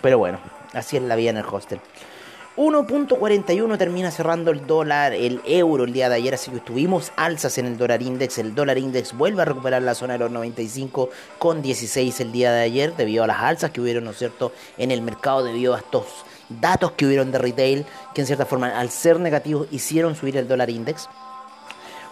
Pero 0.00 0.18
bueno, 0.18 0.38
así 0.72 0.96
es 0.96 1.02
la 1.02 1.16
vida 1.16 1.30
en 1.30 1.38
el 1.38 1.44
hostel. 1.44 1.80
1.41 2.56 3.76
termina 3.76 4.10
cerrando 4.10 4.50
el 4.50 4.66
dólar, 4.66 5.12
el 5.12 5.42
euro 5.44 5.84
el 5.84 5.92
día 5.92 6.08
de 6.08 6.14
ayer, 6.14 6.32
así 6.32 6.50
que 6.50 6.60
tuvimos 6.60 7.12
alzas 7.16 7.58
en 7.58 7.66
el 7.66 7.76
dólar 7.76 8.00
index. 8.00 8.38
El 8.38 8.54
dólar 8.54 8.78
index 8.78 9.12
vuelve 9.12 9.42
a 9.42 9.44
recuperar 9.44 9.82
la 9.82 9.94
zona 9.94 10.14
de 10.14 10.20
los 10.20 10.30
95 10.30 11.10
con 11.38 11.60
16 11.60 12.18
el 12.20 12.32
día 12.32 12.52
de 12.52 12.62
ayer, 12.62 12.96
debido 12.96 13.24
a 13.24 13.26
las 13.26 13.42
alzas 13.42 13.72
que 13.72 13.82
hubieron, 13.82 14.04
¿no 14.04 14.12
es 14.12 14.18
cierto?, 14.18 14.52
en 14.78 14.90
el 14.90 15.02
mercado, 15.02 15.44
debido 15.44 15.74
a 15.74 15.78
estos 15.78 16.06
datos 16.48 16.92
que 16.92 17.04
hubieron 17.04 17.30
de 17.30 17.38
retail, 17.38 17.84
que 18.14 18.22
en 18.22 18.26
cierta 18.26 18.46
forma, 18.46 18.68
al 18.68 18.88
ser 18.88 19.20
negativos, 19.20 19.68
hicieron 19.70 20.14
subir 20.14 20.38
el 20.38 20.48
dólar 20.48 20.70
index. 20.70 21.10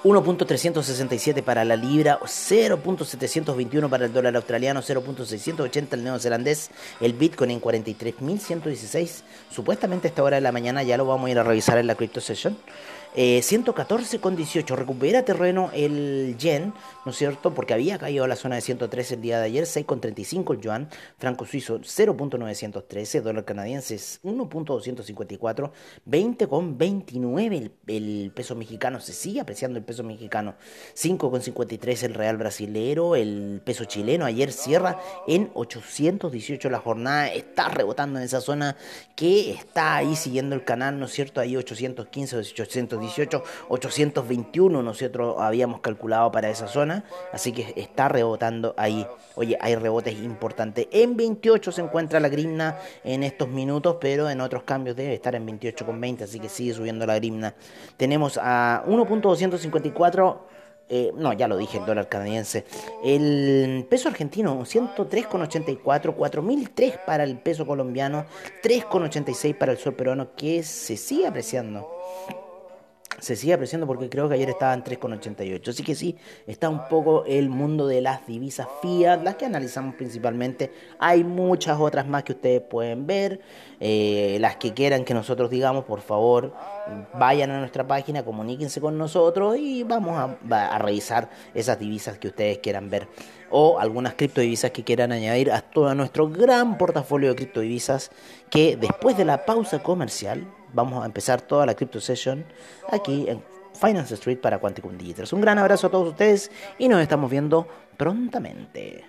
1.367 0.05 1.43
para 1.43 1.65
la 1.65 1.77
libra, 1.77 2.21
0.721 2.21 3.89
para 3.89 4.05
el 4.05 4.13
dólar 4.13 4.37
australiano, 4.37 4.83
0.680 4.83 5.95
el 5.95 6.05
neozelandés, 6.05 6.71
el 7.01 7.15
Bitcoin 7.15 7.53
en 7.53 7.61
43.116. 7.63 9.23
Supuestamente 9.51 10.07
a 10.07 10.11
esta 10.11 10.23
hora 10.23 10.37
de 10.37 10.43
la 10.43 10.53
mañana 10.53 10.83
ya 10.83 10.99
lo 10.99 11.07
vamos 11.07 11.29
a 11.29 11.31
ir 11.31 11.39
a 11.39 11.43
revisar 11.43 11.79
en 11.79 11.87
la 11.87 11.95
Crypto 11.95 12.21
Session. 12.21 12.59
Eh, 13.17 13.39
114,18 13.39 14.75
recupera 14.75 15.25
terreno 15.25 15.71
el 15.73 16.35
yen, 16.37 16.75
¿no 17.05 17.13
es 17.13 17.17
cierto? 17.17 17.55
Porque 17.55 17.73
había 17.73 17.97
caído 17.97 18.25
a 18.25 18.29
la 18.29 18.35
zona 18.35 18.57
de 18.57 18.61
113 18.61 19.15
el 19.15 19.21
día 19.21 19.39
de 19.39 19.45
ayer, 19.45 19.65
6,35 19.67 20.55
el 20.55 20.61
yuan, 20.61 20.89
franco 21.17 21.47
suizo 21.47 21.79
0.913, 21.79 23.21
dólar 23.21 23.45
canadiense 23.45 23.95
1.254, 23.95 25.71
20,29 26.11 27.57
el, 27.57 27.73
el 27.87 28.33
peso 28.35 28.57
mexicano, 28.57 28.99
se 28.99 29.13
sigue 29.13 29.41
apreciando 29.41 29.79
el 29.79 29.85
peso 29.85 30.03
mexicano, 30.03 30.57
5,53 30.97 32.03
el 32.03 32.15
real 32.15 32.37
brasilero, 32.37 33.15
el 33.15 33.63
peso 33.65 33.85
chileno 33.85 34.25
ayer 34.25 34.51
cierra 34.51 34.99
en 35.29 35.53
818 35.55 36.69
la 36.69 36.81
jornada, 36.81 37.29
está 37.29 37.69
rebotando 37.69 38.19
en 38.19 38.25
esa 38.25 38.41
zona 38.41 38.77
que 39.15 39.53
está 39.53 39.95
ahí 39.95 40.17
siguiendo 40.17 40.57
el 40.57 40.65
canal, 40.65 40.99
¿no 40.99 41.07
es 41.07 41.13
cierto? 41.13 41.41
Ahí 41.41 41.57
815, 41.57 42.39
810 42.39 43.04
18, 43.05 43.43
821 43.69 44.83
nosotros 44.83 45.37
habíamos 45.39 45.81
calculado 45.81 46.31
para 46.33 46.51
esa 46.51 46.69
zona, 46.69 47.05
así 47.33 47.53
que 47.53 47.73
está 47.77 48.09
rebotando 48.09 48.75
ahí. 48.77 49.07
Oye, 49.37 49.57
hay 49.61 49.75
rebotes 49.77 50.15
importantes. 50.19 50.89
En 50.91 51.17
28 51.17 51.73
se 51.73 51.83
encuentra 51.83 52.21
la 52.21 52.29
grimna 52.29 52.79
en 53.03 53.23
estos 53.23 53.49
minutos, 53.49 53.97
pero 54.01 54.31
en 54.31 54.41
otros 54.41 54.63
cambios 54.65 54.97
debe 54.97 55.15
estar 55.15 55.35
en 55.35 55.47
28,20, 55.47 56.23
así 56.23 56.41
que 56.41 56.49
sigue 56.49 56.75
subiendo 56.75 57.07
la 57.07 57.17
grimna. 57.17 57.55
Tenemos 57.97 58.39
a 58.41 58.85
1.254 58.87 60.39
eh, 60.89 61.13
no, 61.17 61.33
ya 61.33 61.49
lo 61.49 61.57
dije, 61.57 61.79
el 61.79 61.87
dólar 61.87 62.09
canadiense. 62.09 62.65
El 63.03 63.87
peso 63.89 64.09
argentino, 64.09 64.61
103,84, 64.61 66.15
4.003 66.15 67.05
para 67.05 67.25
el 67.25 67.39
peso 67.39 67.67
colombiano, 67.67 68.27
3,86 68.63 69.57
para 69.57 69.73
el 69.73 69.79
sol 69.79 69.95
peruano, 69.95 70.35
que 70.37 70.63
se 70.63 70.97
sigue 70.97 71.27
apreciando 71.27 71.89
se 73.25 73.37
sigue 73.37 73.55
apreciando 73.55 73.87
porque 73.87 74.11
creo 74.11 74.29
que 74.29 74.35
ayer 74.35 74.51
estaba 74.51 74.75
en 74.75 74.85
3,88. 74.85 75.69
Así 75.69 75.83
que 75.83 75.95
sí, 75.95 76.17
está 76.47 76.69
un 76.69 76.89
poco 76.89 77.25
el 77.25 77.49
mundo 77.49 77.87
de 77.87 78.03
las 78.03 78.27
divisas 78.27 78.69
fiat, 78.83 79.23
las 79.23 79.37
que 79.37 79.47
analizamos 79.47 79.95
principalmente. 79.95 80.71
Hay 80.99 81.25
muchas 81.25 81.81
otras 81.81 82.07
más 82.07 82.23
que 82.23 82.33
ustedes 82.33 82.61
pueden 82.61 83.07
ver. 83.07 83.41
Eh, 83.81 84.37
las 84.41 84.57
que 84.57 84.75
quieran 84.75 85.05
que 85.05 85.15
nosotros 85.15 85.49
digamos, 85.49 85.85
por 85.85 86.03
favor, 86.03 86.53
vayan 87.19 87.51
a 87.51 87.61
nuestra 87.61 87.87
página, 87.87 88.23
comuníquense 88.23 88.79
con 88.81 88.99
nosotros 88.99 89.57
y 89.59 89.85
vamos 89.85 90.19
a, 90.19 90.67
a 90.75 90.79
revisar 90.79 91.31
esas 91.55 91.79
divisas 91.79 92.19
que 92.19 92.29
ustedes 92.29 92.59
quieran 92.59 92.91
ver. 92.91 93.09
O 93.51 93.79
algunas 93.79 94.15
criptodivisas 94.15 94.71
que 94.71 94.85
quieran 94.85 95.13
añadir 95.13 95.51
a 95.51 95.63
todo 95.63 95.95
nuestro 95.95 96.29
gran 96.29 96.77
portafolio 96.77 97.31
de 97.31 97.37
criptodivisas 97.37 98.11
que 98.51 98.77
después 98.77 99.17
de 99.17 99.25
la 99.25 99.47
pausa 99.47 99.83
comercial 99.83 100.47
vamos 100.75 101.03
a 101.03 101.07
empezar 101.07 101.41
toda 101.41 101.65
la 101.65 101.75
Crypto 101.75 102.01
Session 102.01 102.45
aquí 102.91 103.27
en 103.29 103.43
Finance 103.73 104.15
Street 104.15 104.41
para 104.41 104.59
Quanticum 104.59 104.97
Digitals. 104.99 105.33
Un 105.33 105.41
gran 105.41 105.59
abrazo 105.59 105.87
a 105.87 105.91
todos 105.91 106.09
ustedes 106.09 106.51
y 106.79 106.89
nos 106.89 107.01
estamos 107.01 107.31
viendo 107.31 107.67
prontamente. 107.97 109.05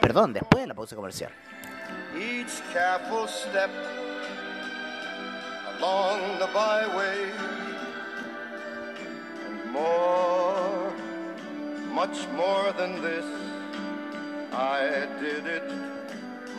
Perdón, 0.00 0.32
después 0.32 0.62
de 0.62 0.68
la 0.68 0.74
pausa 0.74 0.96
comercial. 0.96 1.32
Each 2.16 2.62
careful 2.72 3.28
step 3.28 3.70
along 5.78 6.38
the 6.38 6.46
byway 6.52 7.32
more, 9.72 10.92
much 11.92 12.26
more 12.36 12.72
than 12.72 13.00
this, 13.02 13.24
I 14.52 15.06
did 15.20 15.46
it 15.46 15.89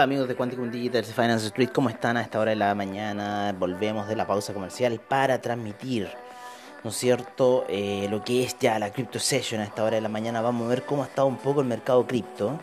Hola 0.00 0.04
amigos 0.04 0.28
de 0.28 0.34
Quanticum 0.34 0.70
Digital 0.70 1.04
Finance 1.04 1.48
Street, 1.48 1.68
¿cómo 1.74 1.90
están 1.90 2.16
a 2.16 2.22
esta 2.22 2.40
hora 2.40 2.52
de 2.52 2.56
la 2.56 2.74
mañana? 2.74 3.54
Volvemos 3.58 4.08
de 4.08 4.16
la 4.16 4.26
pausa 4.26 4.54
comercial 4.54 4.98
para 4.98 5.42
transmitir, 5.42 6.08
¿no 6.82 6.88
es 6.88 6.96
cierto?, 6.96 7.66
Eh, 7.68 8.08
lo 8.10 8.24
que 8.24 8.42
es 8.42 8.56
ya 8.58 8.78
la 8.78 8.92
Crypto 8.92 9.18
Session 9.18 9.60
a 9.60 9.64
esta 9.64 9.84
hora 9.84 9.96
de 9.96 10.00
la 10.00 10.08
mañana. 10.08 10.40
Vamos 10.40 10.64
a 10.64 10.68
ver 10.70 10.84
cómo 10.86 11.02
ha 11.02 11.06
estado 11.06 11.28
un 11.28 11.36
poco 11.36 11.60
el 11.60 11.66
mercado 11.66 12.06
cripto. 12.06 12.58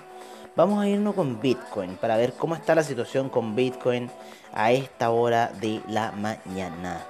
Vamos 0.55 0.81
a 0.81 0.87
irnos 0.87 1.13
con 1.13 1.39
Bitcoin 1.39 1.97
para 1.97 2.17
ver 2.17 2.33
cómo 2.33 2.55
está 2.55 2.73
la 2.73 2.81
situación 2.81 3.29
con 3.29 3.55
Bitcoin 3.55 4.09
a 4.51 4.71
esta 4.71 5.11
hora 5.11 5.51
de 5.61 5.83
la 5.87 6.13
mañana. 6.13 7.05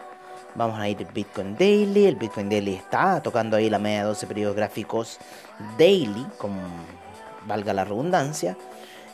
Vamos 0.55 0.77
a 0.77 0.89
ir 0.89 1.07
Bitcoin 1.13 1.55
Daily. 1.55 2.05
El 2.05 2.17
Bitcoin 2.17 2.49
Daily 2.49 2.73
está 2.73 3.23
tocando 3.23 3.55
ahí 3.55 3.69
la 3.69 3.79
media 3.79 3.99
de 3.99 4.07
12 4.07 4.27
periodos 4.27 4.57
gráficos 4.57 5.19
daily, 5.77 6.27
como 6.37 6.59
valga 7.45 7.71
la 7.71 7.85
redundancia. 7.85 8.57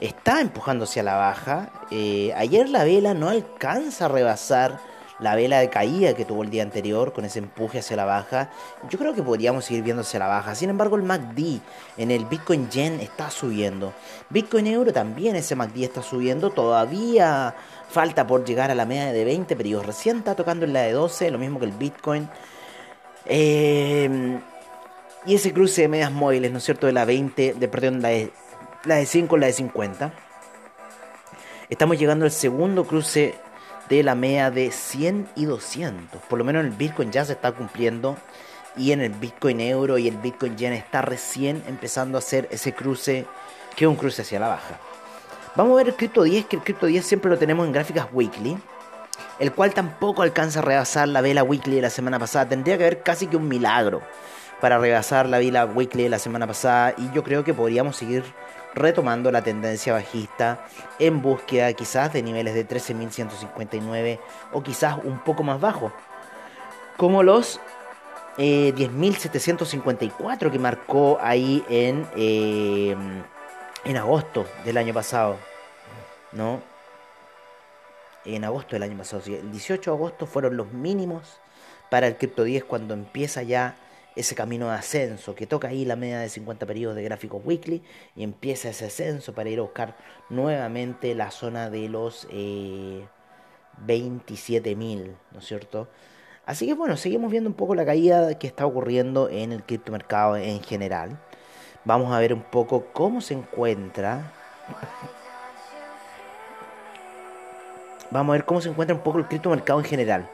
Está 0.04 0.42
empujando 0.42 0.84
hacia 0.84 1.02
la 1.02 1.16
baja. 1.16 1.70
Eh, 1.89 2.34
ayer 2.36 2.68
la 2.68 2.84
vela 2.84 3.13
no 3.13 3.30
alcanza 3.30 4.04
a 4.04 4.08
rebasar 4.10 4.82
la 5.20 5.34
vela 5.34 5.60
de 5.60 5.70
caída 5.70 6.13
que 6.13 6.26
tuvo 6.26 6.44
el 6.44 6.50
día 6.50 6.62
anterior 6.62 7.13
con 7.13 7.24
ese 7.24 7.39
empuje 7.39 7.80
hacia 7.80 7.96
la 7.96 8.04
baja. 8.04 8.50
Yo 8.89 9.00
creo 9.00 9.13
que 9.13 9.24
podríamos 9.24 9.63
seguir 9.63 9.82
viendo 9.82 10.02
hacia 10.02 10.20
la 10.20 10.28
baja. 10.28 10.56
Sin 10.56 10.70
embargo, 10.70 10.98
el 10.98 11.04
MACD 11.04 11.62
en 11.96 12.12
el 12.12 12.26
Bitcoin 12.26 12.70
Yen 12.70 13.00
está 13.00 13.30
subiendo. 13.30 13.94
Bitcoin 14.30 14.68
Euro 14.68 14.92
también 14.92 15.38
ese 15.38 15.56
MACD 15.56 15.84
está 15.84 16.02
subiendo. 16.02 16.50
Todavía 16.50 17.56
falta 17.88 18.28
por 18.28 18.44
llegar 18.44 18.72
a 18.72 18.76
la 18.76 18.86
media 18.86 19.13
de 19.13 19.24
20 19.24 19.56
periodos. 19.56 19.86
Recién 19.86 20.18
está 20.18 20.36
tocando 20.36 20.66
en 20.66 20.74
la 20.74 20.82
de 20.82 20.92
12, 20.92 21.32
lo 21.32 21.39
mismo 21.39 21.60
que 21.60 21.66
el 21.68 21.72
Bitcoin. 21.72 22.28
Eh, 23.26 24.38
y 25.26 25.36
ese 25.36 25.54
cruce 25.54 25.84
de 25.84 25.88
medias 25.88 26.12
móviles, 26.12 26.52
¿no 26.52 26.58
es 26.58 26.66
cierto? 26.66 26.88
De 26.88 26.92
la 26.92 27.06
20, 27.06 27.54
de 27.54 27.68
perdón, 27.70 28.02
la 28.02 28.10
de, 28.10 28.34
la 28.86 28.96
de 28.96 29.06
5 29.06 29.38
la 29.38 29.48
de 29.48 29.54
50. 29.54 30.13
Estamos 31.69 31.98
llegando 31.98 32.26
al 32.26 32.32
segundo 32.32 32.86
cruce 32.86 33.36
de 33.89 34.04
la 34.04 34.15
media 34.15 34.52
de 34.52 34.72
100 34.72 35.30
y 35.36 35.46
200. 35.46 36.22
Por 36.24 36.39
lo 36.39 36.46
menos 36.46 36.62
en 36.62 36.72
el 36.72 36.78
Bitcoin 36.78 37.12
ya 37.12 37.24
se 37.26 37.34
está 37.34 37.52
cumpliendo. 37.54 38.17
Y 38.76 38.91
en 38.91 39.02
el 39.02 39.12
Bitcoin 39.12 39.62
Euro 39.62 39.98
y 39.98 40.08
el 40.08 40.17
Bitcoin 40.17 40.58
Yen 40.58 40.74
está 40.74 41.02
recién 41.02 41.63
empezando 41.67 42.17
a 42.17 42.19
hacer 42.19 42.48
ese 42.52 42.74
cruce, 42.74 43.26
que 43.76 43.86
es 43.86 43.89
un 43.89 43.96
cruce 43.96 44.24
hacia 44.24 44.39
la 44.39 44.48
baja. 44.48 44.80
Vamos 45.56 45.74
a 45.74 45.78
ver 45.78 45.89
el 45.89 45.96
Crypto 45.96 46.24
10, 46.24 46.46
que 46.46 46.56
el 46.56 46.63
Crypto 46.63 46.88
10 46.88 47.06
siempre 47.06 47.30
lo 47.30 47.38
tenemos 47.38 47.67
en 47.67 47.72
gráficas 47.72 48.08
weekly. 48.12 48.58
El 49.39 49.52
cual 49.54 49.74
tampoco 49.74 50.24
alcanza 50.24 50.60
a 50.60 50.63
rebasar 50.63 51.08
la 51.08 51.22
vela 51.22 51.43
weekly 51.43 51.76
de 51.76 51.82
la 51.84 51.89
semana 51.91 52.17
pasada. 52.17 52.50
Tendría 52.50 52.78
que 52.78 52.86
haber 52.86 53.04
casi 53.04 53.28
que 53.28 53.38
un 53.38 53.48
milagro 53.48 54.02
para 54.60 54.80
rebasar 54.80 55.30
la 55.30 55.38
vela 55.38 55.65
weekly 55.65 56.04
de 56.04 56.10
la 56.10 56.19
semana 56.19 56.48
pasada. 56.48 56.96
Y 56.98 57.12
yo 57.12 57.24
creo 57.24 57.43
que 57.43 57.54
podríamos 57.54 57.96
seguir 57.96 58.24
retomando 58.74 59.32
la 59.32 59.44
tendencia 59.44 59.94
bajista 59.94 60.66
en 61.00 61.22
búsqueda 61.22 61.72
quizás 61.74 62.14
de 62.14 62.24
niveles 62.24 62.54
de 62.54 62.68
13.159 62.68 64.20
o 64.52 64.64
quizás 64.64 64.98
un 65.04 65.20
poco 65.20 65.44
más 65.44 65.60
bajo. 65.60 65.92
Como 66.98 67.24
los 67.24 67.60
eh, 68.38 68.74
10.754 68.76 70.52
que 70.52 70.60
marcó 70.60 71.20
ahí 71.22 71.64
en, 71.70 72.08
eh, 72.16 72.96
en 73.86 73.98
agosto 73.98 74.46
del 74.66 74.78
año 74.78 74.94
pasado. 74.94 75.38
¿No? 76.32 76.62
En 78.26 78.44
agosto 78.44 78.76
del 78.76 78.84
año 78.84 78.98
pasado. 78.98 79.22
el 79.28 79.52
18 79.52 79.92
de 79.92 79.96
agosto 79.96 80.26
fueron 80.26 80.58
los 80.58 80.72
mínimos 80.72 81.40
para 81.92 82.08
el 82.08 82.18
Crypto 82.18 82.44
10 82.44 82.64
cuando 82.64 82.96
empieza 82.96 83.44
ya 83.44 83.76
ese 84.15 84.36
camino 84.36 84.69
de 84.69 84.76
ascenso 84.76 85.36
que 85.36 85.47
toca 85.47 85.69
ahí 85.69 85.86
la 85.86 85.95
media 85.95 86.19
de 86.19 86.30
50 86.30 86.65
periodos 86.65 86.95
de 86.95 87.04
gráficos 87.04 87.41
weekly 87.43 87.82
y 88.15 88.23
empieza 88.23 88.69
ese 88.69 88.86
ascenso 88.86 89.34
para 89.34 89.49
ir 89.49 89.60
a 89.60 89.63
buscar 89.63 89.95
nuevamente 90.30 91.15
la 91.15 91.32
zona 91.32 91.69
de 91.69 91.89
los 91.89 92.28
eh, 92.32 93.06
27.000, 93.86 95.15
¿no 95.32 95.39
es 95.39 95.45
cierto? 95.45 95.88
Así 96.45 96.67
que 96.67 96.73
bueno, 96.73 96.97
seguimos 96.97 97.32
viendo 97.32 97.49
un 97.49 97.56
poco 97.56 97.73
la 97.73 97.86
caída 97.86 98.38
que 98.38 98.47
está 98.47 98.65
ocurriendo 98.65 99.30
en 99.30 99.52
el 99.52 99.63
criptomercado 99.63 100.36
en 100.36 100.62
general. 100.62 101.17
Vamos 101.86 102.13
a 102.13 102.19
ver 102.19 102.34
un 102.34 102.43
poco 102.43 102.88
cómo 102.93 103.21
se 103.21 103.34
encuentra. 103.34 104.34
Vamos 108.12 108.34
a 108.34 108.38
ver 108.38 108.45
cómo 108.45 108.62
se 108.62 108.69
encuentra 108.69 108.95
un 108.95 109.02
poco 109.02 109.19
el 109.19 109.28
criptomercado 109.28 109.80
en 109.80 109.86
general. 109.86 110.30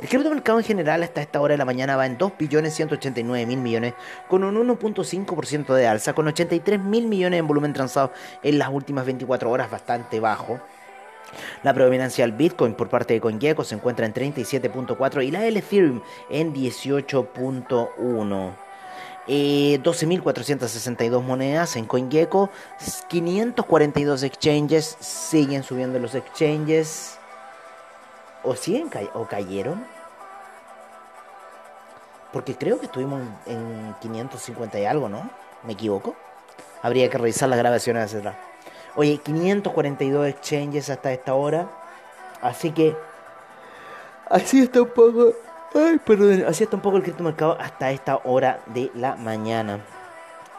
El 0.00 0.08
criptomercado 0.08 0.58
en 0.58 0.64
general 0.64 1.02
hasta 1.02 1.20
esta 1.20 1.40
hora 1.40 1.52
de 1.52 1.58
la 1.58 1.64
mañana 1.64 1.96
va 1.96 2.06
en 2.06 2.18
2.189.000 2.18 3.56
millones, 3.56 3.94
con 4.28 4.44
un 4.44 4.56
1.5% 4.56 5.74
de 5.74 5.86
alza, 5.86 6.14
con 6.14 6.26
83.000 6.26 6.80
millones 6.80 7.38
en 7.38 7.46
volumen 7.46 7.72
transado 7.72 8.12
en 8.42 8.58
las 8.58 8.70
últimas 8.70 9.06
24 9.06 9.50
horas, 9.50 9.70
bastante 9.70 10.20
bajo. 10.20 10.60
La 11.62 11.72
predominancia 11.74 12.24
del 12.24 12.36
Bitcoin 12.36 12.74
por 12.74 12.88
parte 12.88 13.14
de 13.14 13.20
CoinGecko 13.20 13.64
se 13.64 13.74
encuentra 13.74 14.06
en 14.06 14.14
37.4 14.14 15.24
y 15.24 15.30
la 15.30 15.40
del 15.40 15.56
Ethereum 15.56 16.02
en 16.28 16.52
18.1. 16.54 18.52
Eh, 19.26 19.80
12.462 19.82 21.22
monedas 21.22 21.76
en 21.76 21.86
CoinGecko, 21.86 22.50
542 23.08 24.22
exchanges, 24.22 24.96
siguen 25.00 25.62
subiendo 25.62 25.98
los 25.98 26.14
exchanges 26.14 27.18
o 28.44 28.54
siguen 28.56 28.88
ca- 28.88 29.10
o 29.14 29.26
cayeron. 29.26 29.84
Porque 32.32 32.56
creo 32.56 32.78
que 32.80 32.86
estuvimos 32.86 33.22
en, 33.46 33.56
en 33.56 33.94
550 34.00 34.78
y 34.80 34.84
algo, 34.86 35.08
¿no? 35.08 35.30
¿Me 35.62 35.74
equivoco? 35.74 36.14
Habría 36.82 37.08
que 37.08 37.16
revisar 37.18 37.48
las 37.48 37.58
grabaciones 37.58 38.04
hacia 38.04 38.18
atrás. 38.18 38.36
Oye, 38.96 39.18
542 39.18 40.26
exchanges 40.28 40.90
hasta 40.90 41.12
esta 41.12 41.34
hora. 41.34 41.68
Así 42.42 42.72
que. 42.72 42.96
Así 44.28 44.60
está 44.62 44.82
un 44.82 44.88
poco. 44.88 45.32
Ay, 45.74 45.98
perdón. 46.04 46.44
Así 46.48 46.64
está 46.64 46.76
un 46.76 46.82
poco 46.82 46.96
el 46.96 47.02
criptomercado 47.02 47.56
hasta 47.60 47.90
esta 47.92 48.16
hora 48.24 48.60
de 48.66 48.90
la 48.94 49.14
mañana. 49.16 49.80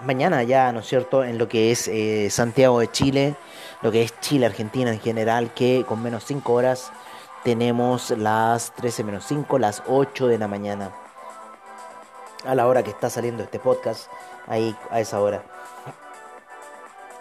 Mañana 0.01 0.43
ya, 0.43 0.71
¿no 0.71 0.79
es 0.79 0.87
cierto? 0.87 1.23
En 1.23 1.37
lo 1.37 1.47
que 1.47 1.71
es 1.71 1.87
eh, 1.87 2.29
Santiago 2.29 2.79
de 2.79 2.91
Chile, 2.91 3.35
lo 3.81 3.91
que 3.91 4.01
es 4.03 4.19
Chile, 4.19 4.45
Argentina 4.45 4.91
en 4.91 4.99
general, 4.99 5.53
que 5.53 5.85
con 5.87 6.01
menos 6.01 6.23
5 6.25 6.53
horas 6.53 6.91
tenemos 7.45 8.09
las 8.09 8.71
13 8.71 9.03
menos 9.03 9.23
5, 9.27 9.59
las 9.59 9.83
8 9.87 10.27
de 10.27 10.39
la 10.39 10.47
mañana. 10.47 10.91
A 12.43 12.55
la 12.55 12.65
hora 12.65 12.81
que 12.81 12.89
está 12.89 13.07
saliendo 13.07 13.43
este 13.43 13.59
podcast, 13.59 14.09
ahí 14.47 14.75
a 14.89 14.99
esa 14.99 15.21
hora. 15.21 15.43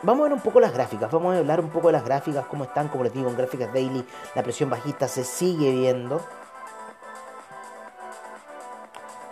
Vamos 0.00 0.20
a 0.20 0.22
ver 0.24 0.32
un 0.32 0.40
poco 0.40 0.60
las 0.60 0.72
gráficas, 0.72 1.10
vamos 1.10 1.34
a 1.34 1.38
hablar 1.38 1.60
un 1.60 1.68
poco 1.68 1.88
de 1.88 1.92
las 1.92 2.06
gráficas, 2.06 2.46
cómo 2.46 2.64
están, 2.64 2.88
como 2.88 3.04
les 3.04 3.12
digo, 3.12 3.28
en 3.28 3.36
gráficas 3.36 3.70
daily, 3.74 4.02
la 4.34 4.42
presión 4.42 4.70
bajista 4.70 5.08
se 5.08 5.24
sigue 5.24 5.70
viendo. 5.70 6.22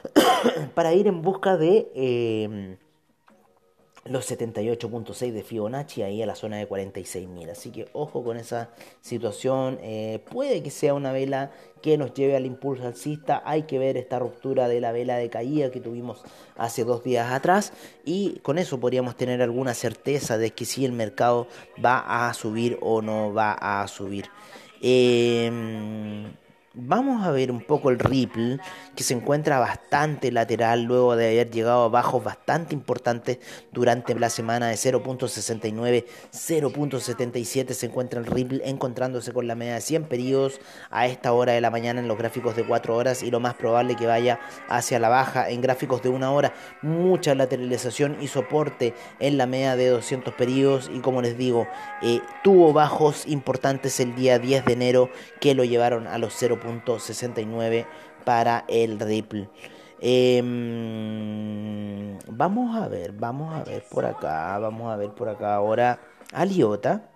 para 0.76 0.94
ir 0.94 1.08
en 1.08 1.22
busca 1.22 1.58
de... 1.58 1.92
Eh, 1.96 2.78
los 4.06 4.32
78.6 4.32 5.32
de 5.32 5.44
Fibonacci 5.44 6.02
ahí 6.02 6.22
a 6.24 6.26
la 6.26 6.36
zona 6.36 6.58
de 6.58 6.68
46.000. 6.68 7.52
Así 7.52 7.72
que 7.72 7.88
ojo 7.94 8.24
con 8.24 8.38
esa 8.38 8.70
situación. 9.02 9.78
Eh, 9.82 10.24
puede 10.30 10.64
que 10.64 10.72
sea 10.72 10.94
una 10.94 11.12
vela 11.12 11.52
que 11.82 11.98
nos 11.98 12.14
lleve 12.14 12.36
al 12.36 12.46
impulso 12.46 12.88
alcista. 12.88 13.44
Hay 13.46 13.64
que 13.64 13.78
ver 13.78 13.98
esta 13.98 14.20
ruptura 14.20 14.68
de 14.68 14.82
la 14.82 14.92
vela 14.92 15.18
de 15.18 15.30
caída 15.30 15.72
que 15.72 15.80
tuvimos 15.80 16.24
hace 16.58 16.84
dos 16.84 17.04
días 17.04 17.32
atrás. 17.32 17.74
Y 18.04 18.40
con 18.40 18.58
eso 18.58 18.80
podríamos 18.80 19.16
tener 19.16 19.42
alguna 19.42 19.74
certeza 19.74 20.38
de 20.38 20.52
que 20.52 20.66
si 20.66 20.84
el 20.84 20.92
mercado 20.92 21.48
va 21.84 22.28
a 22.28 22.34
subir 22.34 22.80
o 22.82 23.02
no 23.02 23.34
va 23.34 23.54
a 23.54 23.88
subir. 23.88 24.26
Eh, 24.82 26.32
Vamos 26.74 27.28
a 27.28 27.32
ver 27.32 27.52
un 27.52 27.60
poco 27.60 27.90
el 27.90 28.00
Ripple, 28.00 28.58
que 28.96 29.04
se 29.04 29.14
encuentra 29.14 29.60
bastante 29.60 30.32
lateral 30.32 30.84
luego 30.84 31.18
de 31.18 31.28
haber 31.28 31.52
llegado 31.52 31.84
a 31.84 31.90
bajos 31.90 32.24
bastante 32.24 32.74
importantes 32.74 33.40
durante 33.74 34.18
la 34.18 34.30
semana 34.30 34.70
de 34.70 34.76
0.69, 34.76 36.06
0.77 36.32 37.74
se 37.74 37.88
encuentra 37.88 38.22
el 38.22 38.26
Ripple 38.26 38.62
encontrándose 38.64 39.34
con 39.34 39.48
la 39.48 39.56
media 39.56 39.74
de 39.74 39.82
100 39.82 40.06
periodos 40.06 40.62
a 40.90 41.08
esta 41.08 41.34
hora 41.34 41.52
de 41.52 41.60
la 41.60 41.72
mañana 41.72 42.00
en 42.00 42.08
los 42.08 42.18
gráficos 42.18 42.56
de 42.56 42.66
4 42.66 42.96
horas 42.96 43.22
y 43.22 43.32
lo 43.32 43.42
más 43.42 43.56
probable 43.56 43.98
que 43.98 44.08
vaya 44.08 44.40
hacia 44.70 44.98
la 44.98 45.10
baja 45.10 45.50
en 45.50 45.60
gráficos 45.60 46.02
de 46.02 46.08
1 46.08 46.34
hora. 46.34 46.54
Mucha 46.82 47.36
lateralización 47.36 48.16
y 48.22 48.30
soporte 48.30 48.94
en 49.20 49.38
la 49.38 49.46
media 49.46 49.76
de 49.76 49.90
200 49.90 50.34
periodos 50.36 50.90
y 50.94 51.02
como 51.02 51.22
les 51.22 51.38
digo, 51.38 51.68
eh, 52.02 52.22
tuvo 52.46 52.72
bajos 52.72 53.28
importantes 53.28 54.00
el 54.00 54.16
día 54.16 54.40
10 54.40 54.64
de 54.64 54.72
enero 54.72 55.10
que 55.42 55.54
lo 55.54 55.66
llevaron 55.66 56.08
a 56.08 56.18
los 56.18 56.34
0 56.38 56.61
69 57.00 57.86
para 58.26 58.66
el 58.68 59.00
Ripple. 59.00 59.50
Em, 60.04 60.48
vamos 62.28 62.76
a 62.76 62.88
ver, 62.88 63.12
vamos 63.12 63.54
a 63.54 63.64
ver 63.64 63.84
por 63.90 64.04
acá, 64.06 64.58
vamos 64.58 64.92
a 64.92 64.96
ver 64.96 65.12
por 65.12 65.30
acá 65.30 65.54
ahora 65.54 66.00
Aliota. 66.34 67.08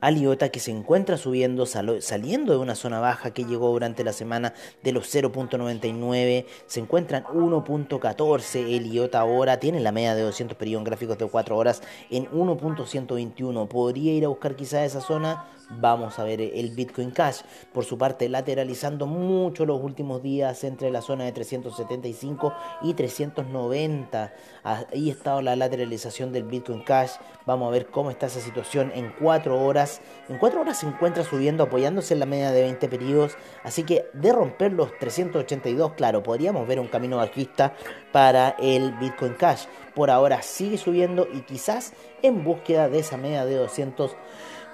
Aliota 0.00 0.50
que 0.50 0.60
se 0.60 0.70
encuentra 0.70 1.16
subiendo, 1.16 1.64
saliendo 1.64 2.52
de 2.52 2.58
una 2.58 2.74
zona 2.74 3.00
baja 3.00 3.30
que 3.30 3.44
llegó 3.46 3.70
durante 3.70 4.04
la 4.04 4.12
semana 4.12 4.52
de 4.82 4.92
los 4.92 5.14
0.99, 5.14 6.44
se 6.66 6.80
encuentra 6.80 7.18
en 7.18 7.24
1.14, 7.24 8.68
Eliota 8.68 9.20
ahora 9.20 9.58
tiene 9.60 9.80
la 9.80 9.92
media 9.92 10.14
de 10.14 10.20
200 10.20 10.58
periodos 10.58 10.84
gráficos 10.84 11.16
de 11.16 11.26
4 11.26 11.56
horas 11.56 11.82
en 12.10 12.26
1.121, 12.26 13.66
podría 13.66 14.12
ir 14.12 14.26
a 14.26 14.28
buscar 14.28 14.56
quizás 14.56 14.84
esa 14.84 15.00
zona, 15.00 15.46
Vamos 15.70 16.18
a 16.18 16.24
ver 16.24 16.40
el 16.40 16.70
Bitcoin 16.70 17.10
Cash, 17.10 17.40
por 17.72 17.84
su 17.84 17.96
parte 17.96 18.28
lateralizando 18.28 19.06
mucho 19.06 19.64
los 19.64 19.82
últimos 19.82 20.22
días 20.22 20.62
entre 20.64 20.90
la 20.90 21.00
zona 21.00 21.24
de 21.24 21.32
375 21.32 22.52
y 22.82 22.92
390. 22.94 24.34
Ahí 24.62 25.10
está 25.10 25.40
la 25.40 25.56
lateralización 25.56 26.32
del 26.32 26.44
Bitcoin 26.44 26.82
Cash. 26.82 27.12
Vamos 27.46 27.68
a 27.68 27.70
ver 27.70 27.86
cómo 27.86 28.10
está 28.10 28.26
esa 28.26 28.40
situación 28.40 28.92
en 28.94 29.14
4 29.18 29.64
horas. 29.64 30.02
En 30.28 30.38
4 30.38 30.60
horas 30.60 30.78
se 30.78 30.86
encuentra 30.86 31.24
subiendo, 31.24 31.64
apoyándose 31.64 32.14
en 32.14 32.20
la 32.20 32.26
media 32.26 32.50
de 32.50 32.62
20 32.62 32.88
periodos. 32.88 33.36
Así 33.62 33.84
que 33.84 34.04
de 34.12 34.32
romper 34.32 34.72
los 34.72 34.96
382, 34.98 35.94
claro, 35.94 36.22
podríamos 36.22 36.66
ver 36.66 36.78
un 36.78 36.88
camino 36.88 37.16
bajista 37.16 37.74
para 38.12 38.50
el 38.58 38.92
Bitcoin 38.98 39.34
Cash. 39.34 39.64
Por 39.94 40.10
ahora 40.10 40.42
sigue 40.42 40.76
subiendo 40.76 41.26
y 41.32 41.40
quizás 41.42 41.92
en 42.22 42.44
búsqueda 42.44 42.88
de 42.88 42.98
esa 42.98 43.16
media 43.16 43.44
de 43.44 43.56
200 43.56 44.16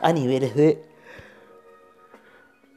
a 0.01 0.13
niveles 0.13 0.55
de 0.55 0.90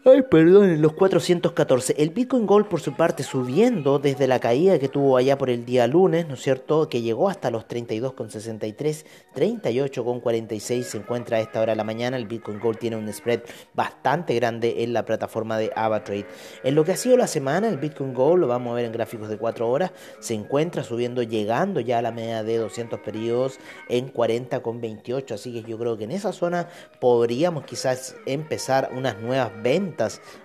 Ay, 0.06 0.22
perdón, 0.22 0.82
los 0.82 0.92
414. 0.92 1.96
El 1.98 2.10
Bitcoin 2.10 2.46
Gold, 2.46 2.68
por 2.68 2.82
su 2.82 2.94
parte, 2.94 3.24
subiendo 3.24 4.00
desde 4.00 4.28
la 4.28 4.40
caída 4.40 4.78
que 4.78 4.90
tuvo 4.90 5.16
allá 5.16 5.38
por 5.38 5.50
el 5.50 5.64
día 5.64 5.88
lunes, 5.88 6.28
¿no 6.28 6.34
es 6.34 6.42
cierto? 6.42 6.90
Que 6.90 7.02
llegó 7.02 7.30
hasta 7.30 7.50
los 7.50 7.66
32,63, 7.70 9.06
38,46 9.34 10.84
se 10.84 10.98
encuentra 10.98 11.38
a 11.38 11.40
esta 11.40 11.62
hora 11.62 11.72
de 11.72 11.78
la 11.78 11.86
mañana. 11.86 12.18
El 12.18 12.26
Bitcoin 12.26 12.60
Gold 12.60 12.80
tiene 12.80 12.98
un 12.98 13.14
spread 13.14 13.44
bastante 13.74 14.36
grande 14.36 14.84
en 14.84 14.92
la 14.92 15.06
plataforma 15.06 15.58
de 15.58 15.72
AvaTrade. 15.74 16.26
En 16.66 16.76
lo 16.76 16.84
que 16.84 16.92
ha 16.92 16.98
sido 16.98 17.16
la 17.16 17.28
semana, 17.28 17.70
el 17.70 17.78
Bitcoin 17.78 18.14
Gold, 18.14 18.42
lo 18.42 18.48
vamos 18.48 18.74
a 18.74 18.76
ver 18.76 18.84
en 18.84 18.92
gráficos 18.92 19.30
de 19.30 19.38
4 19.38 19.70
horas, 19.70 19.94
se 20.20 20.34
encuentra 20.34 20.84
subiendo, 20.84 21.24
llegando 21.24 21.80
ya 21.80 22.00
a 22.00 22.02
la 22.02 22.12
media 22.12 22.44
de 22.44 22.58
200 22.58 23.00
periodos 23.00 23.58
en 23.88 24.12
40,28. 24.12 25.32
Así 25.32 25.54
que 25.54 25.64
yo 25.64 25.78
creo 25.78 25.98
que 25.98 26.04
en 26.04 26.12
esa 26.12 26.34
zona 26.34 26.68
podríamos 27.00 27.64
quizás 27.64 28.18
empezar 28.26 28.90
unas 28.94 29.18
nuevas 29.22 29.50
ventas 29.64 29.93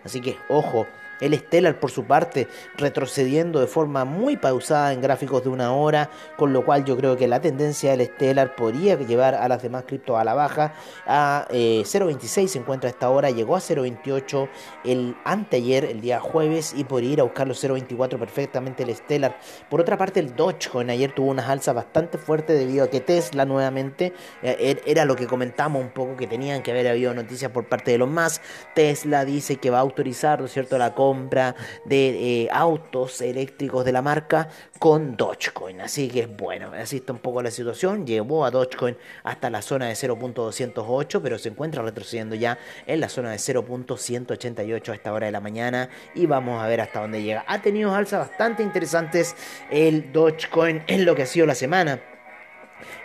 Así 0.05 0.21
que 0.21 0.37
ojo, 0.49 0.87
el 1.21 1.35
Stellar, 1.39 1.81
por 1.81 1.91
su 1.91 2.05
parte, 2.05 2.49
retrocediendo 2.77 3.61
de 3.61 3.67
forma 3.67 4.05
muy 4.05 4.37
pausada 4.37 4.93
en 4.93 5.01
gráficos 5.01 5.43
de 5.43 5.49
una 5.49 5.73
hora, 5.73 6.11
con 6.37 6.53
lo 6.53 6.65
cual 6.65 6.85
yo 6.85 6.97
creo 6.97 7.17
que 7.17 7.27
la 7.29 7.41
tendencia 7.41 7.97
del 7.97 8.07
Stellar 8.07 8.55
podría 8.55 8.97
llevar 8.97 9.35
a 9.35 9.49
las 9.49 9.63
demás 9.63 9.85
criptos 9.87 10.19
a 10.19 10.25
la 10.25 10.35
baja. 10.35 10.75
A 11.07 11.47
0.26 11.51 12.45
eh, 12.45 12.49
se 12.49 12.59
encuentra 12.59 12.91
esta 12.91 13.11
hora, 13.11 13.31
llegó 13.31 13.57
a 13.57 13.61
0.28 13.61 14.49
el 14.85 15.17
anteayer, 15.25 15.85
el 15.85 16.01
día 16.01 16.21
jueves, 16.21 16.73
y 16.77 16.85
podría 16.85 17.13
ir 17.13 17.21
a 17.21 17.25
buscar 17.25 17.49
los 17.49 17.63
0.24 17.63 18.19
perfectamente 18.19 18.83
el 18.83 18.95
Stellar. 18.95 19.39
Por 19.69 19.81
otra 19.81 19.97
parte, 19.97 20.21
el 20.21 20.35
Dogecoin 20.37 20.91
ayer 20.91 21.13
tuvo 21.13 21.31
unas 21.31 21.49
alzas 21.49 21.75
bastante 21.75 22.19
fuertes 22.19 22.59
debido 22.59 22.85
a 22.85 22.89
que 22.89 23.01
Tesla 23.01 23.45
nuevamente 23.45 24.13
eh, 24.43 24.57
er, 24.61 24.83
era 24.87 25.05
lo 25.05 25.17
que 25.17 25.27
comentamos 25.27 25.83
un 25.83 25.91
poco 25.91 26.17
que 26.17 26.27
tenían 26.27 26.63
que 26.63 26.71
haber 26.71 26.89
habido 26.89 27.13
noticias 27.15 27.51
por 27.51 27.69
parte 27.69 27.91
de 27.91 27.99
los 27.99 28.09
más. 28.09 28.41
Tesla 28.75 29.25
dice 29.25 29.57
que 29.57 29.71
va 29.71 29.79
a 29.79 29.81
autorizar, 29.83 30.41
¿no 30.41 30.47
es 30.47 30.53
cierto?, 30.53 30.79
la 30.79 30.95
compra 30.95 31.08
compra 31.09 31.55
de 31.87 32.43
eh, 32.43 32.49
autos 32.53 33.23
eléctricos 33.23 33.83
de 33.83 33.93
la 33.93 34.03
marca 34.03 34.51
con 34.79 35.17
Dogecoin. 35.17 35.81
Así 35.81 36.09
que 36.09 36.27
bueno, 36.27 36.73
así 36.79 36.97
está 36.97 37.15
un 37.15 37.19
poco 37.21 37.43
la 37.43 37.51
situación. 37.51 38.07
Llevó 38.07 38.45
a 38.45 38.51
Dogecoin 38.51 38.95
hasta 39.25 39.49
la 39.49 39.63
zona 39.63 39.87
de 39.87 39.95
0.208, 39.95 41.21
pero 41.23 41.39
se 41.39 41.49
encuentra 41.49 41.83
retrocediendo 41.83 42.35
ya 42.35 42.59
en 42.87 43.01
la 43.01 43.09
zona 43.09 43.31
de 43.31 43.39
0.188 43.39 44.89
a 44.91 44.95
esta 44.95 45.15
hora 45.15 45.25
de 45.25 45.33
la 45.33 45.41
mañana. 45.41 45.89
Y 46.15 46.27
vamos 46.27 46.63
a 46.63 46.67
ver 46.67 46.83
hasta 46.83 47.01
dónde 47.01 47.23
llega. 47.23 47.43
Ha 47.49 47.63
tenido 47.63 47.95
alzas 47.95 48.29
bastante 48.29 48.63
interesantes 48.63 49.35
el 49.71 50.13
Dogecoin 50.13 50.83
en 50.89 51.07
lo 51.07 51.15
que 51.15 51.23
ha 51.23 51.27
sido 51.27 51.47
la 51.47 51.55
semana. 51.55 52.03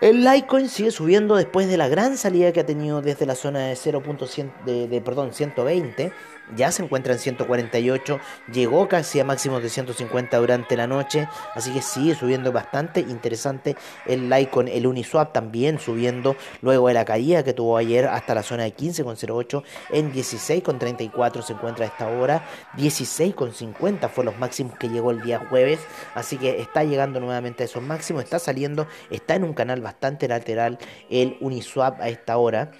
El 0.01 0.25
Litecoin 0.25 0.69
sigue 0.69 0.91
subiendo 0.91 1.37
después 1.37 1.69
de 1.69 1.77
la 1.77 1.87
gran 1.87 2.19
salida 2.19 2.53
que 2.53 2.59
ha 2.59 2.67
tenido 2.67 3.01
desde 3.01 3.25
la 3.25 3.37
zona 3.37 3.69
de 3.69 3.75
0.100 3.75 4.65
de, 4.65 4.89
de, 4.89 5.01
perdón, 5.01 5.33
120 5.33 6.13
ya 6.57 6.71
se 6.73 6.83
encuentra 6.83 7.13
en 7.13 7.19
148, 7.19 8.21
llegó 8.53 8.89
casi 8.89 9.21
a 9.21 9.25
máximos 9.25 9.63
de 9.63 9.69
150 9.69 10.37
durante 10.39 10.77
la 10.77 10.87
noche, 10.87 11.29
así 11.55 11.73
que 11.73 11.83
sigue 11.83 12.15
subiendo 12.15 12.53
bastante 12.53 13.01
interesante 13.01 13.77
el 14.07 14.29
Litecoin, 14.29 14.69
el 14.69 14.87
Uniswap 14.87 15.33
también 15.33 15.79
subiendo 15.79 16.37
luego 16.63 16.89
de 16.89 16.95
la 16.95 17.05
caída 17.05 17.43
que 17.43 17.53
tuvo 17.53 17.77
ayer 17.77 18.07
hasta 18.07 18.35
la 18.35 18.43
zona 18.43 18.65
de 18.65 18.75
15,08 18.75 19.63
en 19.91 20.13
16,34 20.13 21.43
se 21.43 21.53
encuentra 21.53 21.85
a 21.85 21.89
esta 21.89 22.09
hora, 22.09 22.45
16,50 22.77 24.09
fue 24.09 24.25
los 24.25 24.39
máximos 24.39 24.77
que 24.79 24.89
llegó 24.89 25.11
el 25.11 25.23
día 25.23 25.47
jueves, 25.49 25.81
así 26.15 26.37
que 26.37 26.61
está 26.61 26.85
llegando 26.85 27.21
nuevamente 27.21 27.63
a 27.63 27.67
esos 27.67 27.83
máximos, 27.83 28.25
está 28.25 28.39
saliendo, 28.39 28.87
está 29.11 29.35
en 29.35 29.45
un 29.45 29.55
canal 29.55 29.81
bastante 29.81 30.29
lateral 30.29 30.79
el 31.11 31.37
Uniswap 31.41 32.01
a 32.01 32.09
esta 32.09 32.37
hora. 32.37 32.73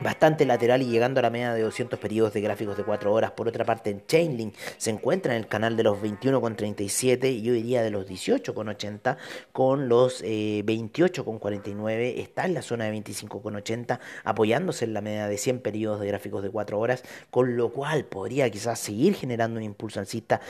Bastante 0.00 0.44
lateral 0.44 0.82
y 0.82 0.86
llegando 0.86 1.20
a 1.20 1.22
la 1.22 1.30
media 1.30 1.54
de 1.54 1.62
200 1.62 1.98
periodos 1.98 2.32
de 2.32 2.40
gráficos 2.40 2.76
de 2.76 2.84
4 2.84 3.12
horas. 3.12 3.30
Por 3.32 3.48
otra 3.48 3.64
parte, 3.64 3.90
en 3.90 4.04
Chainlink 4.06 4.54
se 4.76 4.90
encuentra 4.90 5.34
en 5.34 5.42
el 5.42 5.48
canal 5.48 5.76
de 5.76 5.82
los 5.82 5.98
21,37 5.98 7.32
y 7.32 7.42
yo 7.42 7.52
diría 7.52 7.82
de 7.82 7.90
los 7.90 8.06
18,80 8.08 9.16
con 9.52 9.88
los 9.88 10.22
eh, 10.22 10.62
28,49. 10.64 12.14
Está 12.18 12.44
en 12.44 12.54
la 12.54 12.62
zona 12.62 12.84
de 12.84 12.92
25,80 12.92 13.98
apoyándose 14.24 14.84
en 14.84 14.94
la 14.94 15.00
media 15.00 15.28
de 15.28 15.38
100 15.38 15.60
periodos 15.60 16.00
de 16.00 16.08
gráficos 16.08 16.42
de 16.42 16.50
4 16.50 16.78
horas, 16.78 17.02
con 17.30 17.56
lo 17.56 17.72
cual 17.72 18.04
podría 18.04 18.50
quizás 18.50 18.78
seguir 18.78 19.14
generando 19.14 19.58
un 19.58 19.64
impulso 19.64 20.00
alcista. 20.00 20.40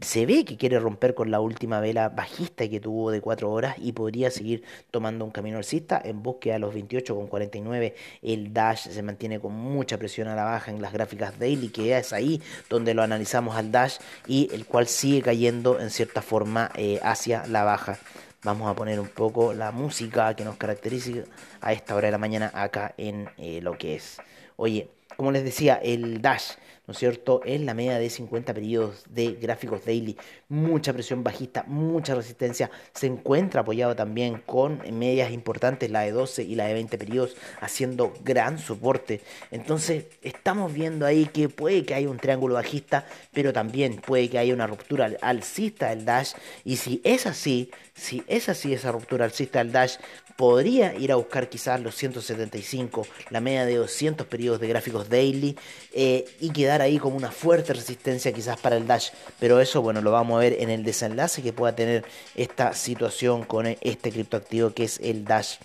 Se 0.00 0.26
ve 0.26 0.44
que 0.44 0.56
quiere 0.56 0.78
romper 0.80 1.14
con 1.14 1.30
la 1.30 1.40
última 1.40 1.80
vela 1.80 2.08
bajista 2.08 2.68
que 2.68 2.80
tuvo 2.80 3.10
de 3.10 3.20
4 3.20 3.50
horas 3.50 3.76
y 3.78 3.92
podría 3.92 4.30
seguir 4.30 4.64
tomando 4.90 5.24
un 5.24 5.30
camino 5.30 5.58
alcista 5.58 6.00
en 6.04 6.22
búsqueda 6.22 6.54
de 6.54 6.60
los 6.60 6.74
28,49. 6.74 7.94
El 8.22 8.52
Dash 8.52 8.88
se 8.96 9.02
mantiene 9.02 9.38
con 9.38 9.52
mucha 9.52 9.98
presión 9.98 10.26
a 10.28 10.34
la 10.34 10.44
baja 10.44 10.70
en 10.72 10.82
las 10.82 10.92
gráficas 10.92 11.38
daily, 11.38 11.68
que 11.68 11.96
es 11.96 12.12
ahí 12.12 12.42
donde 12.68 12.94
lo 12.94 13.02
analizamos 13.02 13.54
al 13.56 13.70
Dash 13.70 13.98
y 14.26 14.48
el 14.52 14.66
cual 14.66 14.88
sigue 14.88 15.22
cayendo 15.22 15.78
en 15.78 15.90
cierta 15.90 16.22
forma 16.22 16.70
eh, 16.74 16.98
hacia 17.02 17.46
la 17.46 17.62
baja. 17.62 17.98
Vamos 18.42 18.68
a 18.68 18.74
poner 18.74 18.98
un 19.00 19.08
poco 19.08 19.52
la 19.52 19.70
música 19.70 20.34
que 20.34 20.44
nos 20.44 20.56
caracteriza 20.56 21.24
a 21.60 21.72
esta 21.72 21.94
hora 21.94 22.06
de 22.08 22.12
la 22.12 22.18
mañana 22.18 22.50
acá 22.54 22.94
en 22.96 23.28
eh, 23.38 23.60
lo 23.62 23.76
que 23.76 23.96
es. 23.96 24.18
Oye, 24.56 24.90
como 25.16 25.32
les 25.32 25.44
decía, 25.44 25.74
el 25.82 26.20
Dash 26.22 26.52
¿no 26.86 26.92
es 26.92 26.98
cierto? 26.98 27.40
En 27.44 27.66
la 27.66 27.74
media 27.74 27.98
de 27.98 28.08
50 28.08 28.54
periodos 28.54 29.04
de 29.10 29.32
gráficos 29.32 29.84
daily, 29.84 30.16
mucha 30.48 30.92
presión 30.92 31.24
bajista, 31.24 31.64
mucha 31.66 32.14
resistencia, 32.14 32.70
se 32.94 33.06
encuentra 33.06 33.62
apoyado 33.62 33.96
también 33.96 34.42
con 34.46 34.80
medias 34.92 35.32
importantes, 35.32 35.90
la 35.90 36.00
de 36.00 36.12
12 36.12 36.44
y 36.44 36.54
la 36.54 36.66
de 36.66 36.74
20 36.74 36.98
periodos, 36.98 37.36
haciendo 37.60 38.12
gran 38.22 38.58
soporte. 38.58 39.20
Entonces, 39.50 40.06
estamos 40.22 40.72
viendo 40.72 41.06
ahí 41.06 41.26
que 41.26 41.48
puede 41.48 41.84
que 41.84 41.94
haya 41.94 42.08
un 42.08 42.18
triángulo 42.18 42.54
bajista, 42.54 43.06
pero 43.32 43.52
también 43.52 43.96
puede 43.96 44.30
que 44.30 44.38
haya 44.38 44.54
una 44.54 44.66
ruptura 44.66 45.10
alcista 45.20 45.90
del 45.90 46.04
Dash, 46.04 46.34
y 46.64 46.76
si 46.76 47.00
es 47.04 47.26
así, 47.26 47.70
si 47.94 48.22
es 48.26 48.48
así 48.48 48.72
esa 48.72 48.92
ruptura 48.92 49.24
alcista 49.24 49.58
del 49.58 49.72
Dash, 49.72 49.96
podría 50.36 50.94
ir 50.94 51.12
a 51.12 51.16
buscar 51.16 51.48
quizás 51.48 51.80
los 51.80 51.94
175, 51.94 53.06
la 53.30 53.40
media 53.40 53.64
de 53.64 53.76
200 53.76 54.26
periodos 54.26 54.60
de 54.60 54.68
gráficos 54.68 55.08
daily 55.08 55.56
eh, 55.92 56.26
y 56.40 56.50
quedar 56.50 56.82
ahí 56.82 56.98
como 56.98 57.16
una 57.16 57.30
fuerte 57.30 57.72
resistencia 57.72 58.32
quizás 58.32 58.58
para 58.60 58.76
el 58.76 58.86
Dash. 58.86 59.10
Pero 59.40 59.60
eso, 59.60 59.82
bueno, 59.82 60.02
lo 60.02 60.10
vamos 60.12 60.36
a 60.36 60.40
ver 60.40 60.56
en 60.60 60.70
el 60.70 60.84
desenlace 60.84 61.42
que 61.42 61.52
pueda 61.52 61.74
tener 61.74 62.04
esta 62.34 62.74
situación 62.74 63.44
con 63.44 63.66
este 63.66 64.12
criptoactivo 64.12 64.70
que 64.70 64.84
es 64.84 65.00
el 65.00 65.24
Dash. 65.24 65.56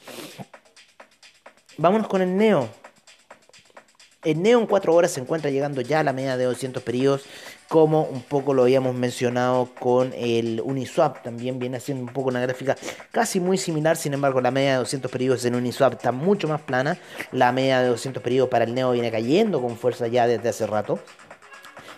Vámonos 1.77 2.07
con 2.07 2.21
el 2.21 2.35
Neo. 2.35 2.69
El 4.23 4.41
Neo 4.41 4.59
en 4.59 4.67
4 4.67 4.93
horas 4.93 5.11
se 5.11 5.19
encuentra 5.19 5.49
llegando 5.49 5.81
ya 5.81 6.01
a 6.01 6.03
la 6.03 6.13
media 6.13 6.37
de 6.37 6.45
200 6.45 6.83
periodos 6.83 7.23
como 7.71 8.03
un 8.03 8.21
poco 8.21 8.53
lo 8.53 8.63
habíamos 8.63 8.93
mencionado 8.95 9.69
con 9.79 10.11
el 10.17 10.61
Uniswap, 10.61 11.23
también 11.23 11.57
viene 11.57 11.77
haciendo 11.77 12.03
un 12.03 12.09
poco 12.09 12.27
una 12.27 12.41
gráfica 12.41 12.75
casi 13.11 13.39
muy 13.39 13.57
similar, 13.57 13.95
sin 13.95 14.13
embargo 14.13 14.41
la 14.41 14.51
media 14.51 14.71
de 14.71 14.77
200 14.79 15.09
periodos 15.09 15.45
en 15.45 15.55
Uniswap 15.55 15.93
está 15.93 16.11
mucho 16.11 16.49
más 16.49 16.59
plana, 16.59 16.97
la 17.31 17.53
media 17.53 17.79
de 17.79 17.87
200 17.87 18.21
periodos 18.21 18.49
para 18.49 18.65
el 18.65 18.75
Neo 18.75 18.91
viene 18.91 19.09
cayendo 19.09 19.61
con 19.61 19.77
fuerza 19.77 20.07
ya 20.07 20.27
desde 20.27 20.49
hace 20.49 20.67
rato 20.67 20.99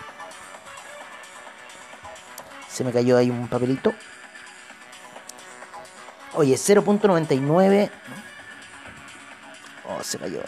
Se 2.67 2.83
me 2.83 2.91
cayó 2.91 3.17
ahí 3.17 3.29
un 3.29 3.47
papelito. 3.47 3.93
Oye, 6.33 6.55
0.99. 6.55 7.91
Oh, 9.87 10.03
se 10.03 10.17
cayó. 10.17 10.41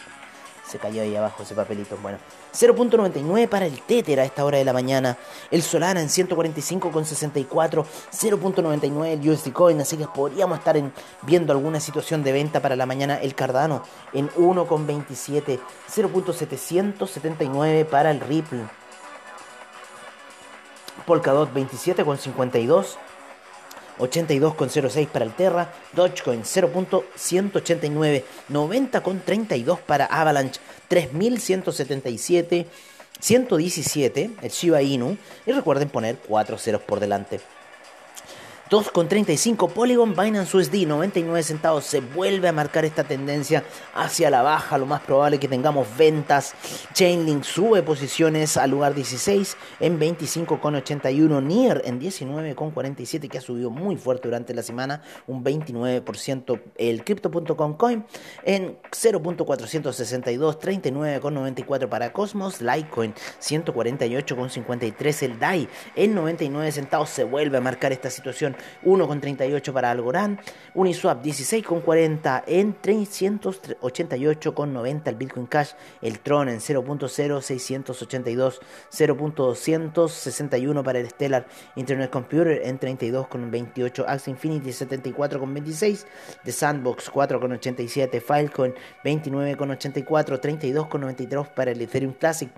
Se 0.66 0.78
cayó 0.78 1.02
ahí 1.02 1.14
abajo 1.14 1.42
ese 1.42 1.54
papelito. 1.54 1.96
Bueno, 2.00 2.18
0.99 2.52 3.48
para 3.48 3.66
el 3.66 3.80
Tether 3.82 4.20
a 4.20 4.24
esta 4.24 4.44
hora 4.44 4.58
de 4.58 4.64
la 4.64 4.72
mañana. 4.72 5.18
El 5.50 5.62
Solana 5.62 6.00
en 6.00 6.08
145,64. 6.08 7.84
0.99 8.12 9.06
el 9.06 9.28
USD 9.30 9.52
Coin. 9.52 9.80
Así 9.80 9.96
que 9.96 10.06
podríamos 10.06 10.58
estar 10.58 10.76
en, 10.76 10.92
viendo 11.22 11.52
alguna 11.52 11.80
situación 11.80 12.22
de 12.22 12.32
venta 12.32 12.60
para 12.60 12.76
la 12.76 12.86
mañana. 12.86 13.16
El 13.16 13.34
Cardano 13.34 13.82
en 14.12 14.30
1,27. 14.30 15.60
0.779 15.94 17.84
para 17.84 18.10
el 18.10 18.20
Ripple. 18.20 18.64
Polkadot 21.06 21.52
27,52. 21.52 22.96
82,06 23.98 25.08
para 25.08 25.24
el 25.24 25.34
Terra, 25.34 25.72
Dogecoin 25.92 26.42
0.189, 26.42 28.24
90,32 28.50 29.78
para 29.80 30.06
Avalanche, 30.06 30.60
3177, 30.88 32.66
117 33.20 34.30
el 34.42 34.50
Shiba 34.50 34.82
Inu 34.82 35.16
y 35.46 35.52
recuerden 35.52 35.88
poner 35.88 36.16
4 36.26 36.58
ceros 36.58 36.82
por 36.82 37.00
delante. 37.00 37.40
2,35 38.74 39.70
Polygon 39.70 40.16
Binance 40.16 40.56
USD 40.56 40.84
99 40.88 41.44
centavos. 41.44 41.84
Se 41.84 42.00
vuelve 42.00 42.48
a 42.48 42.52
marcar 42.52 42.84
esta 42.84 43.04
tendencia 43.04 43.62
hacia 43.94 44.30
la 44.30 44.42
baja. 44.42 44.78
Lo 44.78 44.84
más 44.84 45.00
probable 45.02 45.38
que 45.38 45.46
tengamos 45.46 45.86
ventas. 45.96 46.54
Chainlink 46.92 47.44
sube 47.44 47.84
posiciones 47.84 48.56
al 48.56 48.72
lugar 48.72 48.92
16 48.96 49.56
en 49.78 50.00
25,81 50.00 51.40
Nier 51.44 51.82
en 51.84 52.00
19,47 52.00 53.28
que 53.28 53.38
ha 53.38 53.40
subido 53.40 53.70
muy 53.70 53.96
fuerte 53.96 54.26
durante 54.26 54.52
la 54.54 54.64
semana 54.64 55.02
un 55.28 55.44
29% 55.44 56.60
el 56.76 57.04
Crypto.com 57.04 57.74
Coin 57.76 58.04
en 58.42 58.76
0.462 58.90 60.58
39,94 60.58 61.88
para 61.88 62.12
Cosmos. 62.12 62.60
Litecoin 62.60 63.14
148,53 63.40 65.22
el 65.22 65.38
DAI 65.38 65.68
en 65.94 66.12
99 66.16 66.72
centavos. 66.72 67.10
Se 67.10 67.22
vuelve 67.22 67.58
a 67.58 67.60
marcar 67.60 67.92
esta 67.92 68.10
situación 68.10 68.56
1,38 68.84 69.72
para 69.72 69.90
Algorand, 69.90 70.38
Uniswap 70.74 71.24
16,40 71.24 72.44
en 72.46 72.76
388,90 72.80 75.08
el 75.08 75.16
Bitcoin 75.16 75.46
Cash, 75.46 75.70
el 76.02 76.18
Tron 76.20 76.48
en 76.48 76.58
0.0682, 76.58 78.60
0.261 78.90 80.82
para 80.82 80.98
el 80.98 81.10
Stellar 81.10 81.46
Internet 81.76 82.10
Computer 82.10 82.60
en 82.64 82.78
32,28, 82.78 84.04
Axie 84.06 84.32
Infinity 84.32 84.70
74,26, 84.70 86.04
The 86.44 86.52
Sandbox 86.52 87.10
4,87, 87.10 88.20
Filecoin 88.20 88.74
29,84, 89.04 90.40
32,93 90.40 91.54
para 91.54 91.70
el 91.70 91.80
Ethereum 91.80 92.14
Classic, 92.14 92.50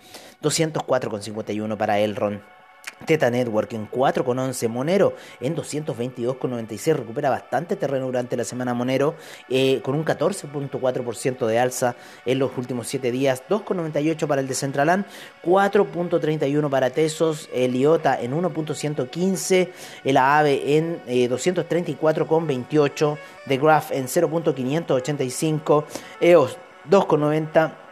204,51 0.43 1.77
para 1.77 1.99
Elrond. 1.99 2.56
Teta 3.05 3.31
Network 3.31 3.73
en 3.75 3.91
4,11, 3.91 4.69
Monero 4.69 5.15
en 5.41 5.55
222,96, 5.55 6.95
recupera 6.95 7.31
bastante 7.31 7.77
terreno 7.77 8.07
durante 8.07 8.37
la 8.37 8.45
semana 8.45 8.75
Monero, 8.75 9.15
eh, 9.49 9.81
con 9.83 9.95
un 9.95 10.05
14.4% 10.05 11.47
de 11.47 11.59
alza 11.59 11.95
en 12.25 12.39
los 12.39 12.57
últimos 12.57 12.89
7 12.89 13.11
días, 13.11 13.43
2,98 13.49 14.27
para 14.27 14.41
el 14.41 14.49
Decentraland, 14.49 15.05
4.31 15.45 16.69
para 16.71 16.91
Tesos, 16.91 17.49
el 17.53 17.77
IOTA 17.77 18.21
en 18.21 18.33
1.115, 18.33 19.69
el 20.05 20.17
AAVE 20.17 20.77
en 20.77 21.01
eh, 21.07 21.29
234,28, 21.29 23.19
The 23.47 23.59
Graph 23.59 23.93
en 23.93 24.07
0.585, 24.07 25.85
EOS 26.21 26.59
2,90. 26.91 27.86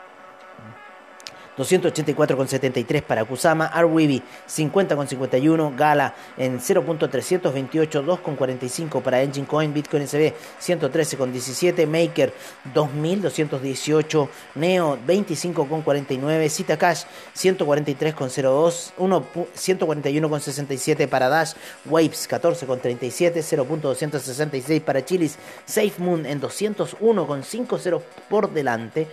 284,73 1.57 3.03
para 3.03 3.25
Kusama, 3.25 3.67
Arweeby 3.67 4.23
50,51, 4.49 5.77
Gala 5.77 6.15
en 6.37 6.59
0.328, 6.61 8.03
2,45 8.05 9.03
para 9.03 9.23
Engine 9.23 9.47
Coin, 9.47 9.73
Bitcoin 9.73 10.03
SB 10.03 10.35
113,17, 10.61 11.87
Maker 11.87 12.33
2.218, 12.75 14.29
Neo 14.57 14.99
25,49, 15.07 16.49
Cita 16.49 16.77
Cash 16.77 17.05
143,02, 17.37 18.93
1 18.99 19.25
pu- 19.33 19.47
141,67 19.55 21.09
para 21.09 21.29
Dash, 21.29 21.53
Waves 21.85 22.29
14,37, 22.29 23.43
0.266 23.43 24.81
para 24.81 25.05
Chilis, 25.05 25.39
Safe 25.65 25.93
Moon 25.99 26.27
en 26.27 26.41
201,50 26.41 28.01
por 28.29 28.51
delante, 28.53 29.07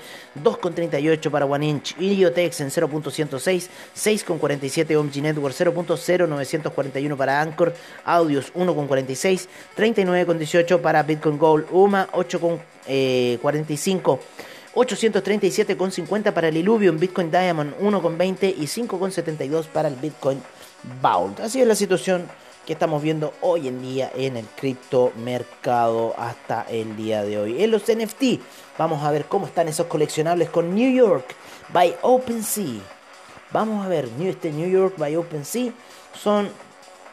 2,38 0.43 1.29
para 1.29 1.45
One 1.45 1.65
Inch, 1.67 1.95
En 2.37 2.69
0.106, 2.69 3.67
6,47 3.95 4.95
OMG 4.95 5.21
Network, 5.21 5.55
0.0941 5.55 7.17
para 7.17 7.41
Anchor, 7.41 7.73
Audios 8.05 8.53
1,46, 8.53 9.47
39,18 9.77 10.79
para 10.79 11.03
Bitcoin 11.03 11.37
Gold, 11.37 11.65
UMA 11.71 12.07
8,45. 12.11 14.19
837,50 14.73 16.31
para 16.31 16.47
el 16.47 16.55
Illuvium, 16.55 16.97
Bitcoin 16.97 17.29
Diamond 17.29 17.73
1,20 17.81 18.55
y 18.57 18.63
5,72 18.63 19.65
para 19.65 19.89
el 19.89 19.95
Bitcoin 19.95 20.41
Vault. 21.01 21.41
Así 21.41 21.61
es 21.61 21.67
la 21.67 21.75
situación 21.75 22.29
que 22.65 22.73
estamos 22.73 23.01
viendo 23.01 23.33
hoy 23.41 23.67
en 23.67 23.81
día 23.81 24.11
en 24.15 24.37
el 24.37 24.45
criptomercado 24.45 26.13
hasta 26.17 26.65
el 26.69 26.95
día 26.95 27.23
de 27.23 27.39
hoy. 27.39 27.63
En 27.63 27.71
los 27.71 27.83
NFT, 27.83 28.39
vamos 28.77 29.03
a 29.03 29.11
ver 29.11 29.25
cómo 29.25 29.47
están 29.47 29.67
esos 29.67 29.87
coleccionables 29.87 30.49
con 30.49 30.73
New 30.73 30.93
York 30.93 31.35
by 31.73 31.95
OpenSea. 32.01 32.81
Vamos 33.51 33.85
a 33.85 33.89
ver, 33.89 34.09
este 34.21 34.51
New 34.51 34.69
York 34.69 34.95
by 34.97 35.15
OpenSea 35.15 35.71
son 36.17 36.49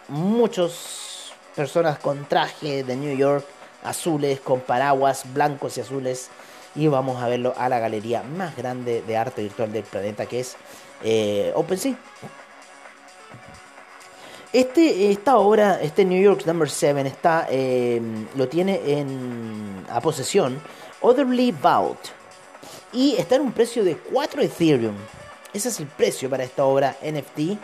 muchas 0.09 1.33
personas 1.55 1.99
con 1.99 2.25
traje 2.27 2.85
de 2.85 2.97
New 2.97 3.17
York, 3.17 3.45
azules, 3.83 4.41
con 4.41 4.61
paraguas 4.61 5.25
blancos 5.33 5.77
y 5.77 5.81
azules. 5.81 6.31
Y 6.75 6.87
vamos 6.87 7.23
a 7.23 7.29
verlo 7.29 7.55
a 7.57 7.69
la 7.69 7.79
galería 7.79 8.23
más 8.23 8.57
grande 8.57 9.03
de 9.03 9.17
arte 9.17 9.43
virtual 9.43 9.73
del 9.73 9.85
planeta, 9.85 10.27
que 10.27 10.41
es 10.41 10.57
eh, 11.03 11.53
OpenSea. 11.55 11.97
Este, 14.53 15.11
esta 15.11 15.37
obra, 15.37 15.81
este 15.83 16.05
New 16.05 16.23
York 16.23 16.47
Number 16.47 16.71
7, 16.71 17.07
está, 17.07 17.47
eh, 17.51 18.01
lo 18.35 18.49
tiene 18.49 18.81
en, 18.99 19.85
a 19.91 20.01
posesión 20.01 20.61
Otherly 21.01 21.53
Vault 21.53 22.18
y 22.93 23.17
está 23.17 23.37
en 23.37 23.43
un 23.43 23.53
precio 23.53 23.85
de 23.85 23.97
4 23.97 24.43
Ethereum. 24.43 24.97
Ese 25.53 25.69
es 25.69 25.81
el 25.81 25.87
precio 25.87 26.29
para 26.29 26.45
esta 26.45 26.65
obra 26.65 26.97
NFT 27.03 27.59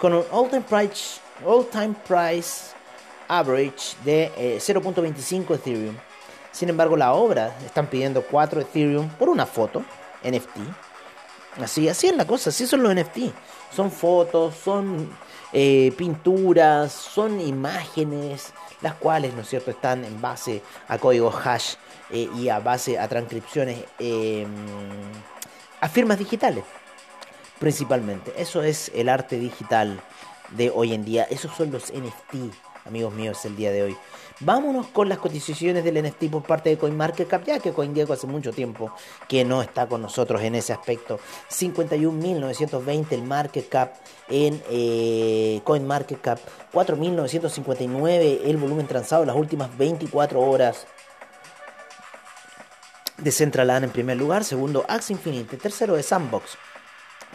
con 0.00 0.14
un 0.14 0.24
all-time 0.30 0.62
price, 0.62 1.20
all-time 1.44 1.94
price 2.06 2.72
average 3.28 3.96
de 4.04 4.32
eh, 4.36 4.58
0.25 4.58 5.54
Ethereum. 5.54 5.96
Sin 6.52 6.68
embargo, 6.68 6.96
la 6.96 7.12
obra 7.12 7.56
están 7.64 7.86
pidiendo 7.86 8.22
4 8.22 8.60
Ethereum 8.62 9.08
por 9.10 9.28
una 9.28 9.46
foto 9.46 9.84
NFT. 10.24 10.58
Así, 11.62 11.88
así 11.88 12.08
es 12.08 12.16
la 12.16 12.26
cosa, 12.26 12.50
así 12.50 12.66
son 12.66 12.82
los 12.82 12.94
NFT. 12.94 13.32
Son 13.74 13.90
fotos, 13.90 14.54
son 14.64 15.10
eh, 15.52 15.92
pinturas, 15.96 16.92
son 16.92 17.40
imágenes, 17.40 18.52
las 18.82 18.94
cuales, 18.94 19.34
¿no 19.34 19.42
es 19.42 19.48
cierto?, 19.48 19.70
están 19.70 20.04
en 20.04 20.20
base 20.20 20.62
a 20.88 20.98
código 20.98 21.32
hash 21.32 21.74
eh, 22.10 22.28
y 22.36 22.48
a 22.48 22.58
base 22.58 22.98
a 22.98 23.08
transcripciones 23.08 23.84
eh, 23.98 24.46
a 25.80 25.88
firmas 25.88 26.18
digitales, 26.18 26.64
principalmente. 27.58 28.32
Eso 28.36 28.62
es 28.62 28.90
el 28.94 29.08
arte 29.08 29.38
digital 29.38 30.00
de 30.50 30.70
hoy 30.70 30.92
en 30.92 31.04
día. 31.04 31.24
Esos 31.24 31.54
son 31.56 31.70
los 31.70 31.92
NFT, 31.92 32.54
amigos 32.84 33.14
míos, 33.14 33.44
el 33.44 33.56
día 33.56 33.70
de 33.70 33.84
hoy. 33.84 33.96
Vámonos 34.40 34.86
con 34.88 35.08
las 35.08 35.18
cotizaciones 35.18 35.82
del 35.82 36.00
NFT 36.00 36.30
por 36.30 36.44
parte 36.44 36.70
de 36.70 36.78
CoinMarketCap, 36.78 37.44
ya 37.44 37.58
que 37.58 37.72
CoinGecko 37.72 38.12
hace 38.12 38.28
mucho 38.28 38.52
tiempo 38.52 38.92
que 39.26 39.44
no 39.44 39.62
está 39.62 39.88
con 39.88 40.00
nosotros 40.00 40.42
en 40.42 40.54
ese 40.54 40.72
aspecto. 40.72 41.18
51.920 41.50 43.12
el 43.12 43.22
market 43.24 43.68
cap 43.68 43.94
en 44.28 44.62
eh, 44.70 45.60
CoinMarketCap, 45.64 46.38
4.959 46.72 48.40
el 48.44 48.56
volumen 48.58 48.86
transado 48.86 49.22
en 49.22 49.28
las 49.28 49.36
últimas 49.36 49.76
24 49.76 50.40
horas 50.40 50.86
de 53.16 53.32
Centralan 53.32 53.82
en 53.82 53.90
primer 53.90 54.16
lugar, 54.16 54.44
segundo 54.44 54.84
Axe 54.88 55.12
Infinite, 55.12 55.56
tercero 55.56 55.96
de 55.96 56.04
Sandbox, 56.04 56.56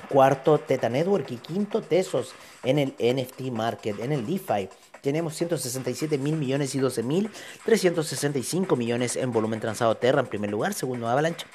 cuarto 0.08 0.58
Teta 0.58 0.88
Network 0.88 1.30
y 1.32 1.38
quinto 1.38 1.82
Tesos 1.82 2.34
en 2.64 2.80
el 2.80 2.96
NFT 2.98 3.42
Market, 3.52 4.00
en 4.00 4.14
el 4.14 4.26
DeFi. 4.26 4.70
Tenemos 5.04 5.36
167 5.36 6.18
mil 6.18 6.38
millones 6.38 6.74
y 6.76 6.80
12 6.80 7.04
mil 7.04 7.30
365 7.66 8.78
millones 8.78 9.18
en 9.18 9.34
volumen 9.34 9.60
transado 9.60 9.98
Terra 9.98 10.22
en 10.22 10.28
primer 10.28 10.50
lugar, 10.50 10.74
segundo 10.74 11.10
Avalanche, 11.10 11.46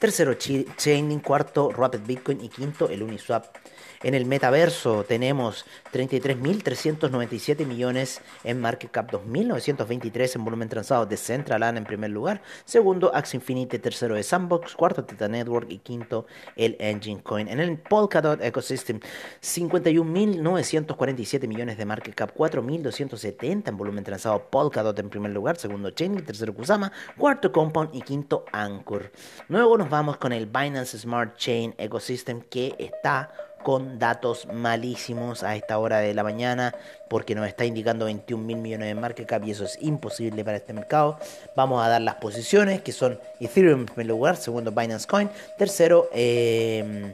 tercero 0.00 0.32
Chaining, 0.32 1.20
cuarto 1.20 1.70
Rapid 1.70 2.00
Bitcoin 2.06 2.42
y 2.42 2.48
quinto 2.48 2.88
el 2.88 3.02
Uniswap. 3.02 3.54
En 4.02 4.14
el 4.14 4.26
metaverso 4.26 5.04
tenemos 5.04 5.64
33.397 5.92 7.66
millones 7.66 8.20
en 8.44 8.60
market 8.60 8.90
cap, 8.90 9.10
2.923 9.10 10.36
en 10.36 10.44
volumen 10.44 10.68
transado 10.68 11.06
de 11.06 11.16
Centralan 11.16 11.76
en 11.76 11.84
primer 11.84 12.10
lugar, 12.10 12.42
segundo 12.64 13.14
Axie 13.14 13.38
Infinity, 13.38 13.78
tercero 13.78 14.14
de 14.14 14.22
Sandbox, 14.22 14.74
cuarto 14.74 15.04
Teta 15.04 15.28
Network 15.28 15.70
y 15.70 15.78
quinto 15.78 16.26
el 16.56 16.76
Engine 16.78 17.22
Coin. 17.22 17.48
En 17.48 17.60
el 17.60 17.78
Polkadot 17.78 18.42
Ecosystem 18.42 19.00
51.947 19.40 21.48
millones 21.48 21.78
de 21.78 21.86
market 21.86 22.14
cap, 22.14 22.36
4.270 22.36 23.68
en 23.68 23.76
volumen 23.76 24.04
transado 24.04 24.50
Polkadot 24.50 24.98
en 24.98 25.08
primer 25.08 25.32
lugar, 25.32 25.56
segundo 25.56 25.90
Chainlink, 25.90 26.26
tercero 26.26 26.54
Kusama, 26.54 26.92
cuarto 27.16 27.52
Compound 27.52 27.94
y 27.94 28.02
quinto 28.02 28.44
Anchor. 28.52 29.10
Luego 29.48 29.78
nos 29.78 29.88
vamos 29.88 30.18
con 30.18 30.32
el 30.32 30.46
Binance 30.46 30.98
Smart 30.98 31.36
Chain 31.36 31.74
Ecosystem 31.78 32.42
que 32.42 32.74
está 32.78 33.45
con 33.62 33.98
datos 33.98 34.46
malísimos 34.52 35.42
a 35.42 35.56
esta 35.56 35.78
hora 35.78 35.98
de 35.98 36.14
la 36.14 36.22
mañana 36.22 36.74
porque 37.08 37.34
nos 37.34 37.46
está 37.48 37.64
indicando 37.64 38.04
21 38.04 38.42
mil 38.42 38.58
millones 38.58 38.88
de 38.88 38.94
market 38.94 39.26
cap 39.26 39.44
y 39.44 39.50
eso 39.50 39.64
es 39.64 39.78
imposible 39.80 40.44
para 40.44 40.56
este 40.56 40.72
mercado. 40.72 41.18
Vamos 41.54 41.84
a 41.84 41.88
dar 41.88 42.00
las 42.02 42.16
posiciones 42.16 42.80
que 42.82 42.92
son 42.92 43.18
Ethereum 43.40 43.80
en 43.80 43.86
primer 43.86 44.06
lugar, 44.06 44.36
segundo 44.36 44.70
Binance 44.70 45.06
Coin, 45.06 45.30
tercero 45.58 46.08
eh, 46.12 47.12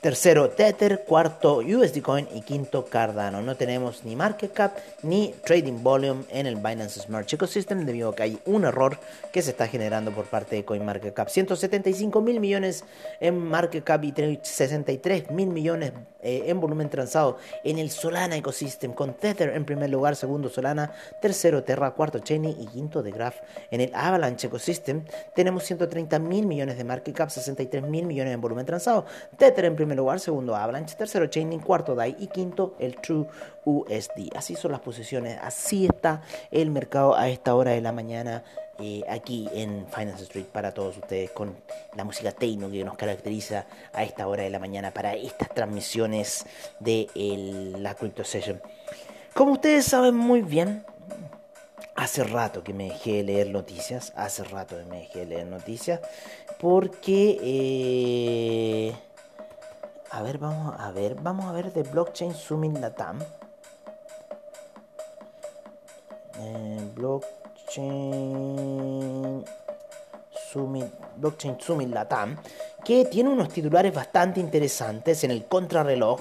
Tercero 0.00 0.50
Tether, 0.50 1.02
cuarto 1.04 1.56
USD 1.56 2.02
Coin 2.02 2.28
y 2.32 2.42
quinto 2.42 2.84
Cardano. 2.84 3.42
No 3.42 3.56
tenemos 3.56 4.04
ni 4.04 4.14
market 4.14 4.52
cap 4.52 4.76
ni 5.02 5.34
trading 5.44 5.82
volume 5.82 6.22
en 6.28 6.46
el 6.46 6.54
Binance 6.54 7.00
Smart 7.00 7.32
Ecosystem 7.32 7.84
debido 7.84 8.10
a 8.10 8.14
que 8.14 8.22
hay 8.22 8.38
un 8.44 8.64
error 8.64 8.96
que 9.32 9.42
se 9.42 9.50
está 9.50 9.66
generando 9.66 10.12
por 10.12 10.26
parte 10.26 10.54
de 10.54 10.64
CoinMarketCap. 10.64 11.28
175 11.28 12.20
mil 12.20 12.38
millones 12.38 12.84
en 13.18 13.38
market 13.38 13.82
cap 13.82 14.04
y 14.04 14.14
63 14.40 15.32
mil 15.32 15.48
millones 15.48 15.92
eh, 16.20 16.44
en 16.46 16.60
volumen 16.60 16.88
transado 16.90 17.38
en 17.64 17.78
el 17.78 17.90
Solana 17.90 18.36
Ecosystem 18.36 18.92
con 18.92 19.14
Tether 19.14 19.50
en 19.50 19.64
primer 19.64 19.90
lugar, 19.90 20.14
segundo 20.14 20.48
Solana, 20.48 20.92
tercero 21.20 21.64
Terra, 21.64 21.92
cuarto 21.92 22.20
Chainlink 22.20 22.58
y 22.60 22.66
quinto 22.66 23.02
The 23.02 23.10
Graph. 23.10 23.36
En 23.72 23.80
el 23.80 23.92
Avalanche 23.94 24.46
Ecosystem 24.46 25.04
tenemos 25.34 25.64
130 25.64 26.20
mil 26.20 26.46
millones 26.46 26.76
de 26.76 26.84
market 26.84 27.16
cap, 27.16 27.30
63 27.30 27.82
mil 27.82 28.06
millones 28.06 28.34
en 28.34 28.40
volumen 28.40 28.64
transado. 28.64 29.04
Tether 29.36 29.64
en 29.64 29.74
primer 29.74 29.87
lugar, 29.96 30.20
segundo 30.20 30.54
Avalanche, 30.54 30.96
tercero 30.96 31.26
Chainlink, 31.26 31.64
cuarto 31.64 31.94
DAI 31.94 32.16
y 32.18 32.26
quinto 32.28 32.74
el 32.78 32.96
True 32.96 33.26
USD. 33.64 34.36
Así 34.36 34.54
son 34.54 34.72
las 34.72 34.80
posiciones, 34.80 35.38
así 35.42 35.86
está 35.86 36.22
el 36.50 36.70
mercado 36.70 37.16
a 37.16 37.28
esta 37.28 37.54
hora 37.54 37.72
de 37.72 37.80
la 37.80 37.92
mañana. 37.92 38.44
eh, 38.80 39.02
aquí 39.08 39.48
en 39.52 39.86
Finance 39.88 40.22
Street 40.22 40.46
para 40.46 40.72
todos 40.72 40.96
ustedes 40.96 41.30
con 41.30 41.56
la 41.96 42.04
música 42.04 42.30
techno 42.30 42.70
que 42.70 42.84
nos 42.84 42.96
caracteriza 42.96 43.66
a 43.92 44.04
esta 44.04 44.28
hora 44.28 44.44
de 44.44 44.50
la 44.50 44.60
mañana 44.60 44.92
para 44.92 45.14
estas 45.14 45.48
transmisiones 45.48 46.46
de 46.78 47.08
la 47.76 47.94
Crypto 47.94 48.22
Session. 48.22 48.62
Como 49.34 49.52
ustedes 49.52 49.84
saben 49.84 50.14
muy 50.16 50.42
bien, 50.42 50.84
hace 51.96 52.22
rato 52.22 52.62
que 52.62 52.72
me 52.72 52.84
dejé 52.84 53.18
de 53.18 53.22
leer 53.24 53.50
noticias, 53.50 54.12
hace 54.16 54.44
rato 54.44 54.76
que 54.78 54.84
me 54.84 55.00
dejé 55.00 55.20
de 55.20 55.26
leer 55.26 55.46
noticias, 55.46 56.00
porque 56.60 57.38
eh, 57.42 58.94
a 60.10 60.22
ver, 60.22 60.38
vamos 60.38 60.74
a 60.78 60.90
ver, 60.90 61.14
vamos 61.16 61.44
a 61.46 61.52
ver 61.52 61.72
de 61.72 61.82
Blockchain 61.82 62.34
Summit 62.34 62.78
Latam. 62.78 63.18
Eh, 66.40 66.90
blockchain 66.94 68.24
Summit, 70.50 70.86
Blockchain 71.16 71.60
Summit 71.60 71.88
Latam, 71.90 72.36
que 72.84 73.04
tiene 73.06 73.28
unos 73.30 73.48
titulares 73.48 73.92
bastante 73.92 74.40
interesantes 74.40 75.24
en 75.24 75.30
el 75.30 75.44
contrarreloj. 75.46 76.20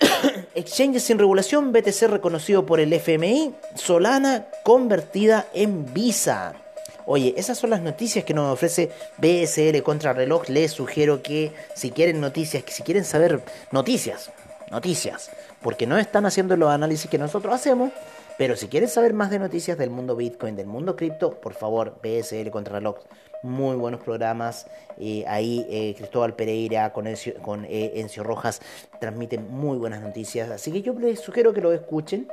Exchanges 0.54 1.02
sin 1.02 1.18
regulación, 1.18 1.72
BTC 1.72 2.02
reconocido 2.08 2.64
por 2.64 2.80
el 2.80 2.92
FMI, 2.92 3.54
Solana 3.74 4.46
convertida 4.64 5.46
en 5.52 5.92
Visa. 5.92 6.65
Oye, 7.08 7.34
esas 7.36 7.56
son 7.56 7.70
las 7.70 7.82
noticias 7.82 8.24
que 8.24 8.34
nos 8.34 8.52
ofrece 8.52 8.90
BSL 9.18 9.80
Contrarreloj. 9.84 10.48
Les 10.48 10.72
sugiero 10.72 11.22
que 11.22 11.52
si 11.72 11.92
quieren 11.92 12.20
noticias, 12.20 12.64
que 12.64 12.72
si 12.72 12.82
quieren 12.82 13.04
saber 13.04 13.42
noticias, 13.70 14.32
noticias, 14.72 15.30
porque 15.62 15.86
no 15.86 15.98
están 15.98 16.26
haciendo 16.26 16.56
los 16.56 16.68
análisis 16.68 17.08
que 17.08 17.16
nosotros 17.16 17.54
hacemos, 17.54 17.92
pero 18.38 18.56
si 18.56 18.66
quieren 18.66 18.88
saber 18.88 19.14
más 19.14 19.30
de 19.30 19.38
noticias 19.38 19.78
del 19.78 19.90
mundo 19.90 20.16
Bitcoin, 20.16 20.56
del 20.56 20.66
mundo 20.66 20.96
cripto, 20.96 21.40
por 21.40 21.54
favor, 21.54 21.96
BSL 22.02 22.50
Contrarreloj. 22.50 22.96
Muy 23.44 23.76
buenos 23.76 24.00
programas. 24.00 24.66
Eh, 24.98 25.24
ahí 25.28 25.64
eh, 25.70 25.94
Cristóbal 25.96 26.34
Pereira 26.34 26.92
con, 26.92 27.06
Encio, 27.06 27.34
eh, 27.68 27.92
Encio 27.96 28.24
Rojas 28.24 28.60
transmiten 28.98 29.48
muy 29.48 29.78
buenas 29.78 30.02
noticias. 30.02 30.50
Así 30.50 30.72
que 30.72 30.82
yo 30.82 30.92
les 30.94 31.20
sugiero 31.20 31.54
que 31.54 31.60
lo 31.60 31.72
escuchen 31.72 32.26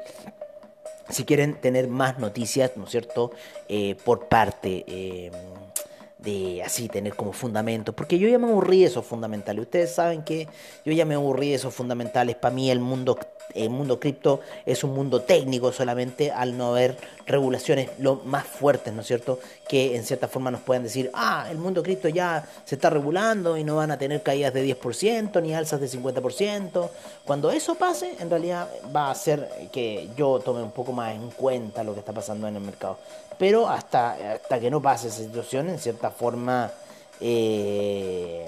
si 1.10 1.26
quieren 1.26 1.56
tener 1.56 1.88
más 1.88 2.20
noticias, 2.20 2.72
¿no 2.76 2.86
es 2.86 2.92
cierto?, 2.92 3.32
eh, 3.68 3.96
por 4.04 4.28
parte 4.28 4.84
eh, 4.88 5.32
de 6.18 6.64
así 6.64 6.88
tener 6.88 7.16
como 7.16 7.34
fundamentos, 7.34 7.94
porque 7.94 8.18
yo 8.18 8.28
ya 8.30 8.40
me 8.40 8.48
aburrí 8.48 8.80
de 8.80 8.86
esos 8.86 9.06
fundamentales. 9.06 9.64
Ustedes 9.64 9.94
saben 9.94 10.24
que 10.24 10.48
yo 10.86 10.94
ya 10.94 11.06
me 11.06 11.16
aburrí 11.16 11.50
de 11.50 11.56
esos 11.56 11.74
fundamentales. 11.74 12.36
Para 12.38 12.56
mí 12.56 12.72
el 12.72 12.80
mundo 12.80 13.18
el 13.54 13.70
mundo 13.70 14.00
cripto 14.00 14.42
es 14.66 14.84
un 14.84 14.94
mundo 14.94 15.22
técnico 15.22 15.72
solamente 15.72 16.32
al 16.32 16.58
no 16.58 16.70
haber 16.70 16.98
regulaciones 17.26 17.90
lo 18.00 18.16
más 18.26 18.46
fuertes, 18.46 18.94
¿no 18.94 19.02
es 19.02 19.08
cierto? 19.08 19.40
Que 19.68 19.96
en 19.96 20.04
cierta 20.04 20.28
forma 20.28 20.52
nos 20.52 20.62
puedan 20.62 20.84
decir, 20.84 21.10
ah, 21.14 21.48
el 21.50 21.58
mundo 21.58 21.84
cripto 21.84 22.10
ya 22.10 22.46
se 22.66 22.76
está 22.76 22.90
regulando 22.90 23.58
y 23.58 23.64
no 23.64 23.76
van 23.76 23.92
a 23.92 23.98
tener 23.98 24.22
caídas 24.24 24.54
de 24.54 24.66
10% 24.66 25.42
ni 25.42 25.54
alzas 25.54 25.80
de 25.80 25.88
50%. 25.88 26.90
Cuando 27.26 27.52
eso 27.52 27.76
pase, 27.76 28.16
en 28.20 28.30
realidad 28.30 28.68
va 28.96 29.08
a 29.08 29.12
hacer 29.12 29.70
que 29.72 30.10
yo 30.18 30.40
tome 30.40 30.62
un 30.62 30.72
poco 30.72 30.92
más 30.92 31.14
en 31.16 31.30
cuenta 31.32 31.84
lo 31.84 31.94
que 31.94 32.00
está 32.00 32.14
pasando 32.14 32.48
en 32.48 32.56
el 32.56 32.62
mercado. 32.62 32.98
Pero 33.38 33.68
hasta, 33.68 34.34
hasta 34.34 34.60
que 34.60 34.70
no 34.70 34.82
pase 34.82 35.08
esa 35.08 35.22
situación, 35.24 35.70
en 35.70 35.80
cierta 35.80 36.12
forma... 36.12 36.72
Eh, 37.26 38.46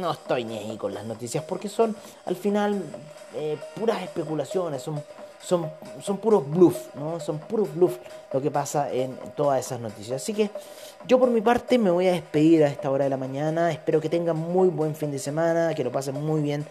no 0.00 0.12
estoy 0.12 0.44
ni 0.44 0.56
ahí 0.58 0.76
con 0.76 0.94
las 0.94 1.04
noticias 1.04 1.42
porque 1.42 1.68
son 1.68 1.96
al 2.24 2.36
final 2.36 2.80
eh, 3.34 3.58
puras 3.74 4.00
especulaciones, 4.02 4.80
son, 4.80 5.02
son, 5.42 5.70
son 6.02 6.18
puros 6.18 6.48
bluff, 6.48 6.94
¿no? 6.94 7.18
Son 7.20 7.38
puros 7.38 7.74
bluff 7.74 7.98
lo 8.32 8.40
que 8.40 8.50
pasa 8.50 8.92
en 8.92 9.16
todas 9.34 9.60
esas 9.60 9.80
noticias. 9.80 10.22
Así 10.22 10.34
que 10.34 10.50
yo 11.06 11.18
por 11.18 11.30
mi 11.30 11.40
parte 11.40 11.78
me 11.78 11.90
voy 11.90 12.08
a 12.08 12.12
despedir 12.12 12.62
a 12.64 12.68
esta 12.68 12.90
hora 12.90 13.04
de 13.04 13.10
la 13.10 13.16
mañana. 13.16 13.70
Espero 13.72 14.00
que 14.00 14.08
tengan 14.08 14.36
muy 14.36 14.68
buen 14.68 14.94
fin 14.94 15.10
de 15.10 15.18
semana, 15.18 15.74
que 15.74 15.82
lo 15.82 15.90
pasen 15.90 16.14
muy 16.14 16.42
bien 16.42 16.66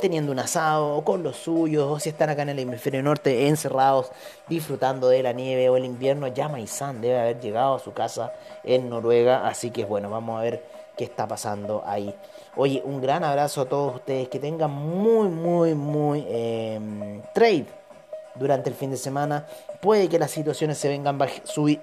teniendo 0.00 0.30
un 0.30 0.38
asado 0.38 0.96
o 0.96 1.04
con 1.04 1.22
los 1.22 1.36
suyos, 1.36 1.90
o 1.90 1.98
si 1.98 2.10
están 2.10 2.30
acá 2.30 2.42
en 2.42 2.50
el 2.50 2.58
hemisferio 2.60 3.02
norte 3.02 3.48
encerrados, 3.48 4.12
disfrutando 4.48 5.08
de 5.08 5.22
la 5.22 5.32
nieve 5.32 5.68
o 5.68 5.76
el 5.76 5.84
invierno. 5.84 6.28
Ya 6.28 6.48
Maizán 6.48 7.00
debe 7.00 7.18
haber 7.18 7.40
llegado 7.40 7.74
a 7.74 7.78
su 7.78 7.92
casa 7.92 8.32
en 8.62 8.88
Noruega, 8.88 9.46
así 9.46 9.70
que 9.70 9.84
bueno, 9.84 10.08
vamos 10.08 10.38
a 10.38 10.42
ver 10.42 10.64
qué 10.96 11.04
está 11.04 11.26
pasando 11.26 11.82
ahí. 11.84 12.14
Oye, 12.56 12.80
un 12.84 13.00
gran 13.00 13.24
abrazo 13.24 13.62
a 13.62 13.64
todos 13.64 13.96
ustedes, 13.96 14.28
que 14.28 14.38
tengan 14.38 14.70
muy, 14.70 15.28
muy, 15.28 15.74
muy 15.74 16.24
eh, 16.28 17.20
trade 17.34 17.81
durante 18.34 18.70
el 18.70 18.76
fin 18.76 18.90
de 18.90 18.96
semana. 18.96 19.46
Puede 19.80 20.08
que 20.08 20.18
las 20.18 20.30
situaciones 20.30 20.78
se 20.78 20.88
vengan 20.88 21.18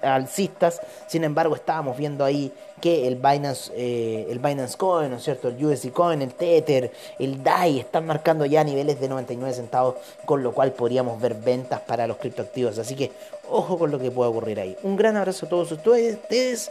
alcistas, 0.02 0.80
sin 1.06 1.24
embargo 1.24 1.54
estábamos 1.54 1.96
viendo 1.96 2.24
ahí 2.24 2.52
que 2.80 3.06
el 3.06 3.16
Binance, 3.16 3.70
eh, 3.76 4.26
el 4.30 4.38
Binance 4.38 4.76
Coin, 4.78 5.10
¿no 5.10 5.16
es 5.16 5.22
cierto? 5.22 5.48
El 5.48 5.62
USD 5.62 5.90
Coin, 5.90 6.22
el 6.22 6.32
Tether, 6.32 6.90
el 7.18 7.42
DAI 7.42 7.80
están 7.80 8.06
marcando 8.06 8.46
ya 8.46 8.64
niveles 8.64 8.98
de 9.00 9.08
99 9.08 9.54
centavos, 9.54 9.96
con 10.24 10.42
lo 10.42 10.52
cual 10.52 10.72
podríamos 10.72 11.20
ver 11.20 11.34
ventas 11.34 11.80
para 11.80 12.06
los 12.06 12.16
criptoactivos. 12.16 12.78
Así 12.78 12.96
que 12.96 13.12
ojo 13.50 13.78
con 13.78 13.90
lo 13.90 13.98
que 13.98 14.10
puede 14.10 14.30
ocurrir 14.30 14.60
ahí. 14.60 14.76
Un 14.82 14.96
gran 14.96 15.16
abrazo 15.16 15.46
a 15.46 15.48
todos 15.48 15.70
ustedes 15.72 16.70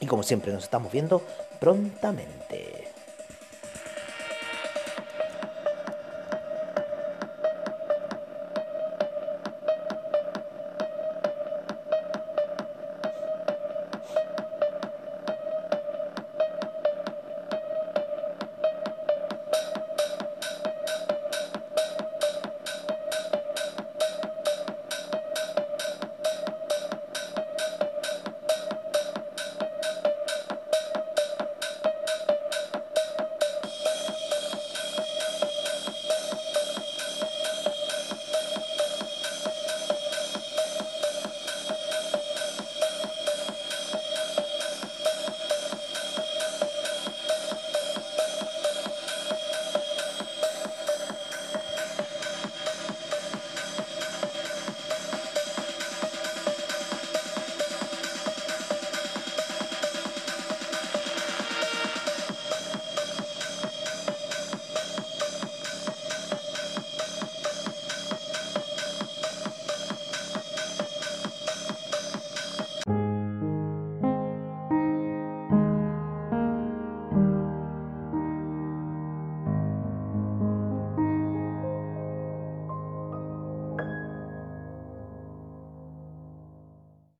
y 0.00 0.06
como 0.06 0.22
siempre 0.22 0.52
nos 0.52 0.64
estamos 0.64 0.90
viendo 0.92 1.20
prontamente. 1.60 2.77